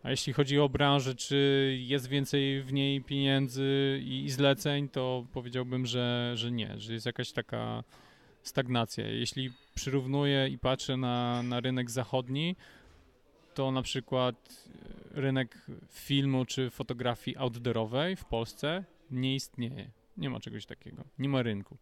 [0.03, 5.27] A jeśli chodzi o branżę, czy jest więcej w niej pieniędzy i, i zleceń, to
[5.33, 7.85] powiedziałbym, że, że nie, że jest jakaś taka
[8.49, 9.07] stagnacja.
[9.07, 12.57] Jeśli przyrównuję i patrzę na, na rynek zachodni,
[13.55, 14.69] to na przykład
[15.15, 19.91] e, rynek filmu czy fotografii outdoorowej w Polsce nie istnieje.
[20.17, 21.05] Nie ma czegoś takiego.
[21.19, 21.77] Nie ma rynku.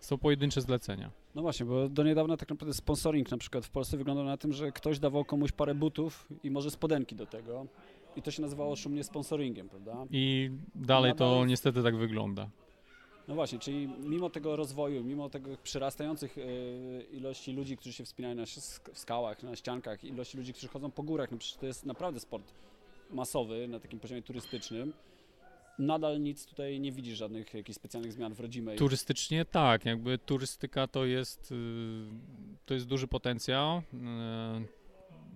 [0.00, 1.10] Są pojedyncze zlecenia.
[1.34, 4.52] No właśnie, bo do niedawna tak naprawdę sponsoring na przykład w Polsce wyglądał na tym,
[4.52, 7.66] że ktoś dawał komuś parę butów i może spodenki do tego.
[8.16, 10.06] I to się nazywało szumnie sponsoringiem, prawda?
[10.10, 12.50] I dalej to niestety tak wygląda.
[13.28, 16.42] No właśnie, czyli mimo tego rozwoju, mimo tego przyrastających e,
[17.02, 18.44] ilości ludzi, którzy się wspinają na
[18.92, 22.52] skałach, na ściankach, ilości ludzi, którzy chodzą po górach, no przecież to jest naprawdę sport
[23.10, 24.92] masowy na takim poziomie turystycznym.
[25.78, 28.78] Nadal nic tutaj nie widzisz, żadnych jakichś specjalnych zmian w rodzimej.
[28.78, 31.54] Turystycznie tak, jakby turystyka to jest, y,
[32.66, 33.78] to jest duży potencjał.
[33.78, 34.78] Y,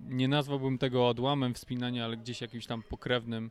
[0.08, 3.50] Nie nazwałbym tego odłamem wspinania, ale gdzieś jakimś tam pokrewnym,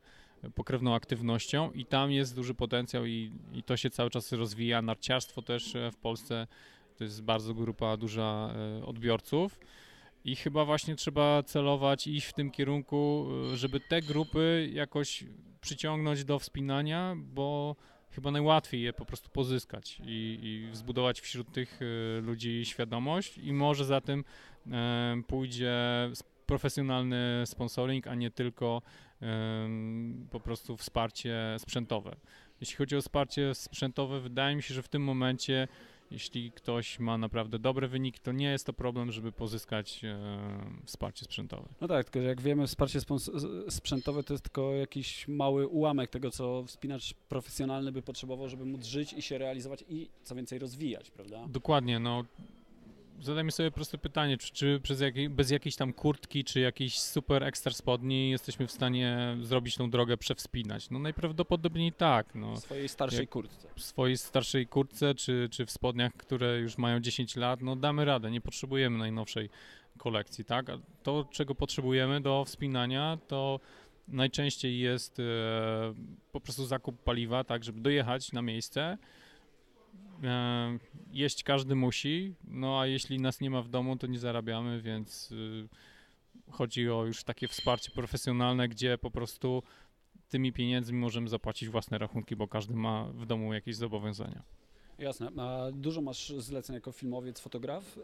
[0.55, 4.81] pokrewną aktywnością i tam jest duży potencjał i, i to się cały czas rozwija.
[4.81, 6.47] Narciarstwo też e, w Polsce
[6.97, 9.59] to jest bardzo grupa duża e, odbiorców.
[10.25, 15.23] I chyba właśnie trzeba celować, iść w tym kierunku, y, żeby te grupy jakoś
[15.61, 17.75] przyciągnąć do wspinania, bo
[18.11, 21.79] chyba najłatwiej je po prostu pozyskać i, i zbudować wśród tych
[22.21, 24.23] ludzi świadomość i może za tym
[24.71, 25.73] e, pójdzie
[26.45, 28.81] profesjonalny sponsoring, a nie tylko
[30.31, 32.15] po prostu wsparcie sprzętowe.
[32.61, 35.67] Jeśli chodzi o wsparcie sprzętowe, wydaje mi się, że w tym momencie,
[36.11, 40.19] jeśli ktoś ma naprawdę dobre wyniki, to nie jest to problem, żeby pozyskać e,
[40.85, 41.69] wsparcie sprzętowe.
[41.81, 42.99] No tak, tylko że jak wiemy, wsparcie
[43.69, 48.85] sprzętowe to jest tylko jakiś mały ułamek tego, co wspinacz profesjonalny by potrzebował, żeby móc
[48.85, 51.45] żyć i się realizować i co więcej rozwijać, prawda?
[51.47, 52.23] Dokładnie, no
[53.21, 57.71] zadajmy sobie proste pytanie, czy, czy przez bez jakiejś tam kurtki, czy jakiejś super ekstra
[57.71, 60.89] spodni jesteśmy w stanie zrobić tą drogę, przewspinać?
[60.89, 62.35] No najprawdopodobniej tak.
[62.35, 62.55] No.
[62.55, 63.67] W swojej starszej Jak- kurtce.
[63.75, 68.05] W swojej starszej kurtce, czy, czy w spodniach, które już mają 10 lat, no damy
[68.05, 69.49] radę, nie potrzebujemy najnowszej
[69.97, 70.69] kolekcji, tak?
[70.69, 73.59] A to, czego potrzebujemy do wspinania, to
[74.07, 75.23] najczęściej jest e,
[76.31, 78.97] po prostu zakup paliwa, tak, żeby dojechać na miejsce.
[80.23, 80.77] E,
[81.11, 85.31] jeść każdy musi, no a jeśli nas nie ma w domu, to nie zarabiamy, więc
[85.31, 85.67] y,
[86.51, 89.63] chodzi o już takie wsparcie profesjonalne, gdzie po prostu
[90.29, 94.43] tymi pieniędzmi możemy zapłacić własne rachunki, bo każdy ma w domu jakieś zobowiązania.
[94.99, 95.29] Jasne.
[95.37, 97.95] A dużo masz zleceń jako filmowiec, fotograf.
[97.95, 98.03] Yy,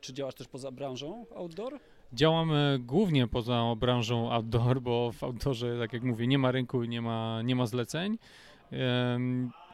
[0.00, 1.78] czy działasz też poza branżą outdoor?
[2.12, 6.88] Działamy głównie poza branżą outdoor, bo w outdoorze, tak jak mówię, nie ma rynku i
[6.88, 8.18] nie ma, nie ma zleceń.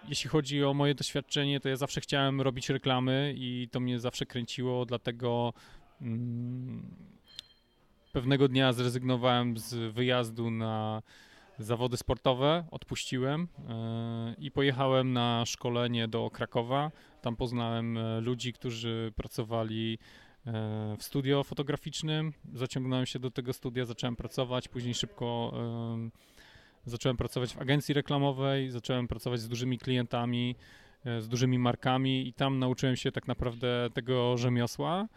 [0.08, 4.26] Jeśli chodzi o moje doświadczenie, to ja zawsze chciałem robić reklamy i to mnie zawsze
[4.26, 5.52] kręciło, dlatego
[6.00, 6.94] mm,
[8.12, 11.02] pewnego dnia zrezygnowałem z wyjazdu na
[11.58, 16.90] zawody sportowe, odpuściłem e, i pojechałem na szkolenie do Krakowa.
[17.22, 19.98] Tam poznałem e, ludzi, którzy pracowali
[20.46, 22.32] e, w studio fotograficznym.
[22.54, 25.52] Zaciągnąłem się do tego studia, zacząłem pracować, później szybko
[26.88, 30.56] zacząłem pracować w agencji reklamowej, zacząłem pracować z dużymi klientami,
[31.04, 35.08] e, z dużymi markami i tam nauczyłem się tak naprawdę tego rzemiosła.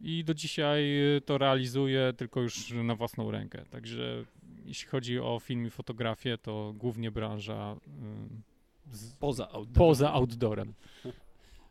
[0.00, 3.64] I do dzisiaj e, to realizuję tylko już na własną rękę.
[3.70, 4.24] Także
[4.64, 8.42] jeśli chodzi o film i fotografię, to głównie branża em,
[8.90, 9.88] z, Poza outdoor.
[9.88, 10.74] poza outdoorem.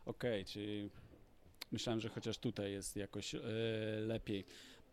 [0.06, 0.90] Okej, czyli
[1.72, 3.40] myślałem, że chociaż tutaj jest jakoś e,
[4.00, 4.44] lepiej.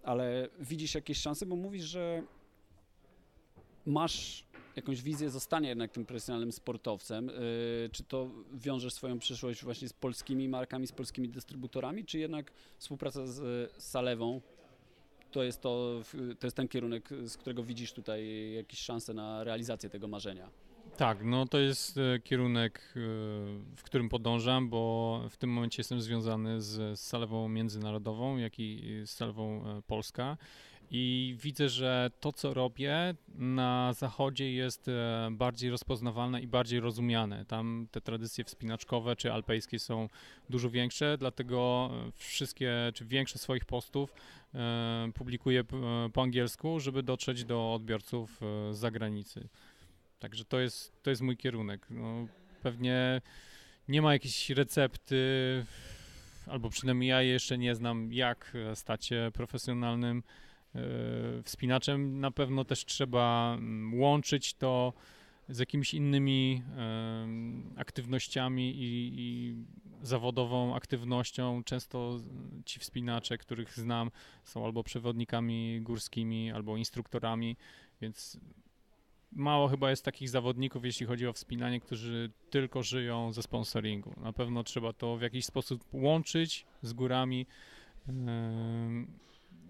[0.03, 2.23] Ale widzisz jakieś szanse, bo mówisz, że
[3.88, 7.29] masz jakąś wizję zostania jednak tym profesjonalnym sportowcem.
[7.29, 7.33] E,
[7.91, 13.27] czy to wiążesz swoją przyszłość właśnie z polskimi markami, z polskimi dystrybutorami, czy jednak współpraca
[13.27, 14.41] z Salewą
[15.31, 16.01] to jest, to,
[16.39, 20.49] to jest ten kierunek, z którego widzisz tutaj jakieś szanse na realizację tego marzenia?
[20.97, 22.99] Tak, no to jest e, kierunek, e,
[23.75, 29.01] w którym podążam, bo w tym momencie jestem związany z, z Salewą Międzynarodową, jak i
[29.05, 30.38] z Salewą e, Polska.
[30.91, 37.45] I widzę, że to, co robię na zachodzie jest e, bardziej rozpoznawalne i bardziej rozumiane.
[37.45, 40.09] Tam te tradycje wspinaczkowe czy alpejskie są
[40.49, 44.13] dużo większe, dlatego e, wszystkie, czy większość swoich postów
[44.53, 45.63] e, publikuję
[46.13, 49.47] po angielsku, żeby dotrzeć do odbiorców z zagranicy.
[50.19, 51.88] Także to jest, to jest mój kierunek.
[51.89, 52.27] No,
[52.63, 53.21] pewnie
[53.88, 55.15] nie ma jakiejś recepty,
[56.45, 60.23] albo przynajmniej ja jeszcze nie znam, jak stać się profesjonalnym
[61.43, 62.19] wspinaczem.
[62.19, 64.93] Na pewno też trzeba mm, łączyć to
[65.49, 66.63] z jakimiś innymi
[67.75, 69.55] aktywnościami i, i
[70.01, 71.63] zawodową aktywnością.
[71.63, 72.19] Często
[72.65, 74.11] ci wspinacze, których znam,
[74.43, 77.57] są albo przewodnikami górskimi, albo instruktorami,
[78.01, 78.39] więc
[79.32, 84.13] mało chyba jest takich zawodników, jeśli chodzi o wspinanie, którzy tylko żyją ze sponsoringu.
[84.17, 87.45] Na pewno trzeba to w jakiś sposób łączyć z górami.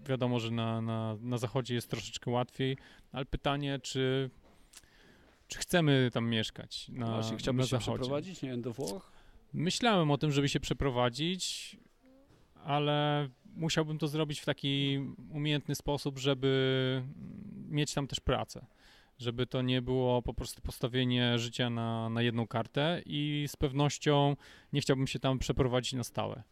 [0.06, 2.76] Wiadomo, że na, na, na zachodzie jest troszeczkę łatwiej,
[3.12, 4.30] ale pytanie, czy,
[5.48, 7.98] czy chcemy tam mieszkać na, Właśnie, na chciałbyś się zachodzie?
[7.98, 9.12] przeprowadzić, nie wiem, do Włoch?
[9.52, 11.76] Myślałem o tym, żeby się przeprowadzić,
[12.54, 17.02] ale musiałbym to zrobić w taki umiejętny sposób, żeby
[17.68, 18.66] mieć tam też pracę.
[19.18, 24.36] Żeby to nie było po prostu postawienie życia na, na jedną kartę i z pewnością
[24.72, 26.42] nie chciałbym się tam przeprowadzić na stałe.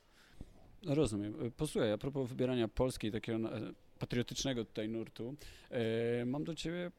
[0.85, 1.35] Rozumiem.
[1.47, 3.61] E, Posłuchaj, a propos wybierania Polski, takiego e,
[3.99, 5.35] patriotycznego tutaj nurtu,
[5.71, 6.91] e, mam do Ciebie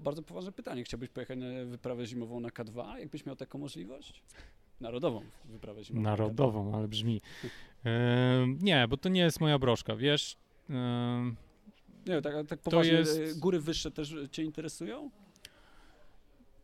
[0.00, 0.84] bardzo poważne pytanie.
[0.84, 4.22] Chciałbyś pojechać na wyprawę zimową na K2, jakbyś miał taką możliwość?
[4.80, 6.02] Narodową wyprawę zimową.
[6.02, 7.20] na Narodową, ale brzmi.
[8.60, 10.36] Nie, bo to nie jest moja broszka, wiesz.
[10.70, 11.36] Em, K2.
[12.14, 15.10] Nie, tak, tak poważnie, jest- góry wyższe też Cię interesują?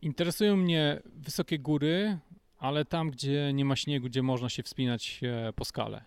[0.01, 2.17] Interesują mnie wysokie góry,
[2.59, 5.21] ale tam, gdzie nie ma śniegu, gdzie można się wspinać
[5.55, 6.03] po skale.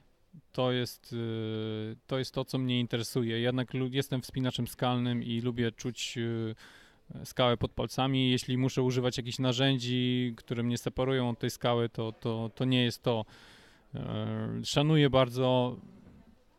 [0.53, 3.41] To jest, y, to jest to, co mnie interesuje.
[3.41, 6.55] Jednak jestem wspinaczem skalnym i lubię czuć y,
[7.25, 8.31] skałę pod palcami.
[8.31, 12.85] Jeśli muszę używać jakichś narzędzi, które mnie separują od tej skały, to, to, to nie
[12.85, 13.25] jest to.
[13.95, 15.77] E, Szanuję bardzo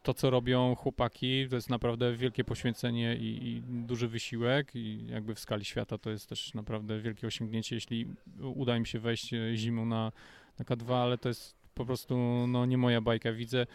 [0.03, 1.47] to, co robią chłopaki.
[1.49, 4.75] To jest naprawdę wielkie poświęcenie i, i duży wysiłek.
[4.75, 8.07] I jakby w skali świata to jest też naprawdę wielkie osiągnięcie, jeśli
[8.55, 10.11] uda im się wejść e, zimą na,
[10.59, 12.17] na K2, ale to jest po prostu
[12.47, 13.31] no, nie moja bajka.
[13.31, 13.67] Widzę e,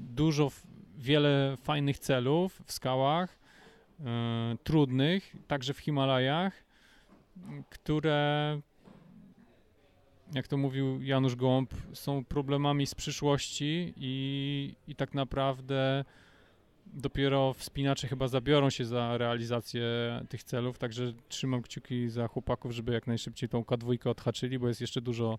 [0.00, 0.50] dużo,
[0.98, 3.38] wiele fajnych celów w skałach,
[4.00, 6.64] e, trudnych, także w Himalajach,
[7.70, 8.60] które
[10.34, 16.04] jak to mówił Janusz Gołąb, są problemami z przyszłości i, i tak naprawdę
[16.86, 19.84] dopiero wspinacze chyba zabiorą się za realizację
[20.28, 24.80] tych celów, także trzymam kciuki za chłopaków, żeby jak najszybciej tą K2 odhaczyli, bo jest
[24.80, 25.38] jeszcze dużo,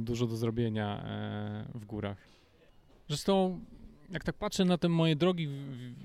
[0.00, 2.16] dużo do zrobienia e, w górach.
[3.08, 3.60] Zresztą,
[4.10, 5.48] jak tak patrzę na te moje drogi,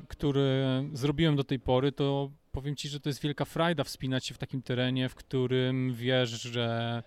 [0.07, 4.33] które zrobiłem do tej pory, to powiem Ci, że to jest wielka frajda wspinać się
[4.33, 7.03] w takim terenie, w którym wiesz, że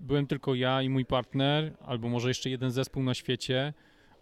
[0.00, 3.74] byłem tylko ja i mój partner, albo może jeszcze jeden zespół na świecie,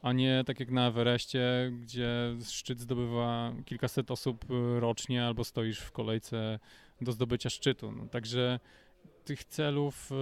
[0.03, 2.09] a nie tak jak na Everestie, gdzie
[2.45, 6.59] szczyt zdobywa kilkaset osób y, rocznie, albo stoisz w kolejce
[7.01, 7.93] do zdobycia szczytu.
[7.93, 8.61] No, także
[9.27, 10.15] tych celów y,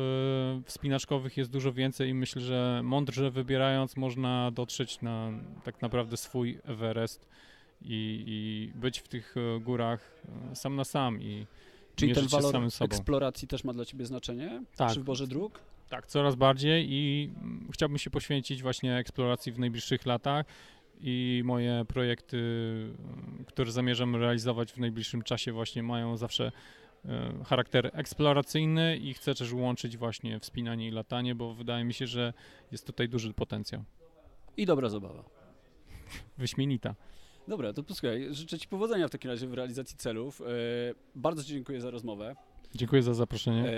[0.64, 5.30] wspinaczkowych jest dużo więcej i myślę, że mądrze wybierając można dotrzeć na
[5.64, 7.28] tak naprawdę swój Everest
[7.82, 11.46] i, i być w tych y, górach y, sam na sam i
[11.96, 14.88] Czyli ten walor eksploracji też ma dla ciebie znaczenie Tak.
[14.88, 15.60] przy wyborze dróg?
[15.88, 20.46] Tak, coraz bardziej i mm, chciałbym się poświęcić właśnie eksploracji w najbliższych latach
[21.00, 26.52] i moje projekty, mm, które zamierzam realizować w najbliższym czasie właśnie mają zawsze
[27.46, 32.32] charakter eksploracyjny i chcę też łączyć właśnie wspinanie i latanie, bo wydaje mi się, że
[32.72, 33.84] jest tutaj duży potencjał.
[34.56, 35.24] I dobra zabawa.
[36.38, 36.94] Wyśmienita.
[37.48, 40.40] Dobra, to posłuchaj, życzę Ci powodzenia w takim razie w realizacji celów.
[40.40, 40.44] E,
[41.14, 42.36] bardzo Ci dziękuję za rozmowę.
[42.74, 43.68] Dziękuję za zaproszenie.
[43.68, 43.72] E,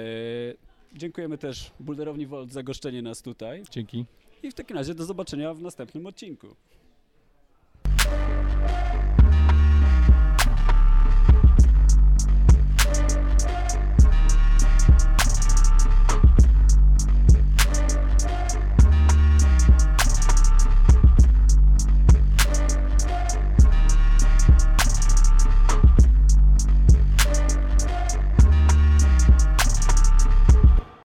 [0.94, 3.62] dziękujemy też Boulderowni Volt za goszczenie nas tutaj.
[3.70, 4.04] Dzięki.
[4.42, 6.56] I w takim razie do zobaczenia w następnym odcinku.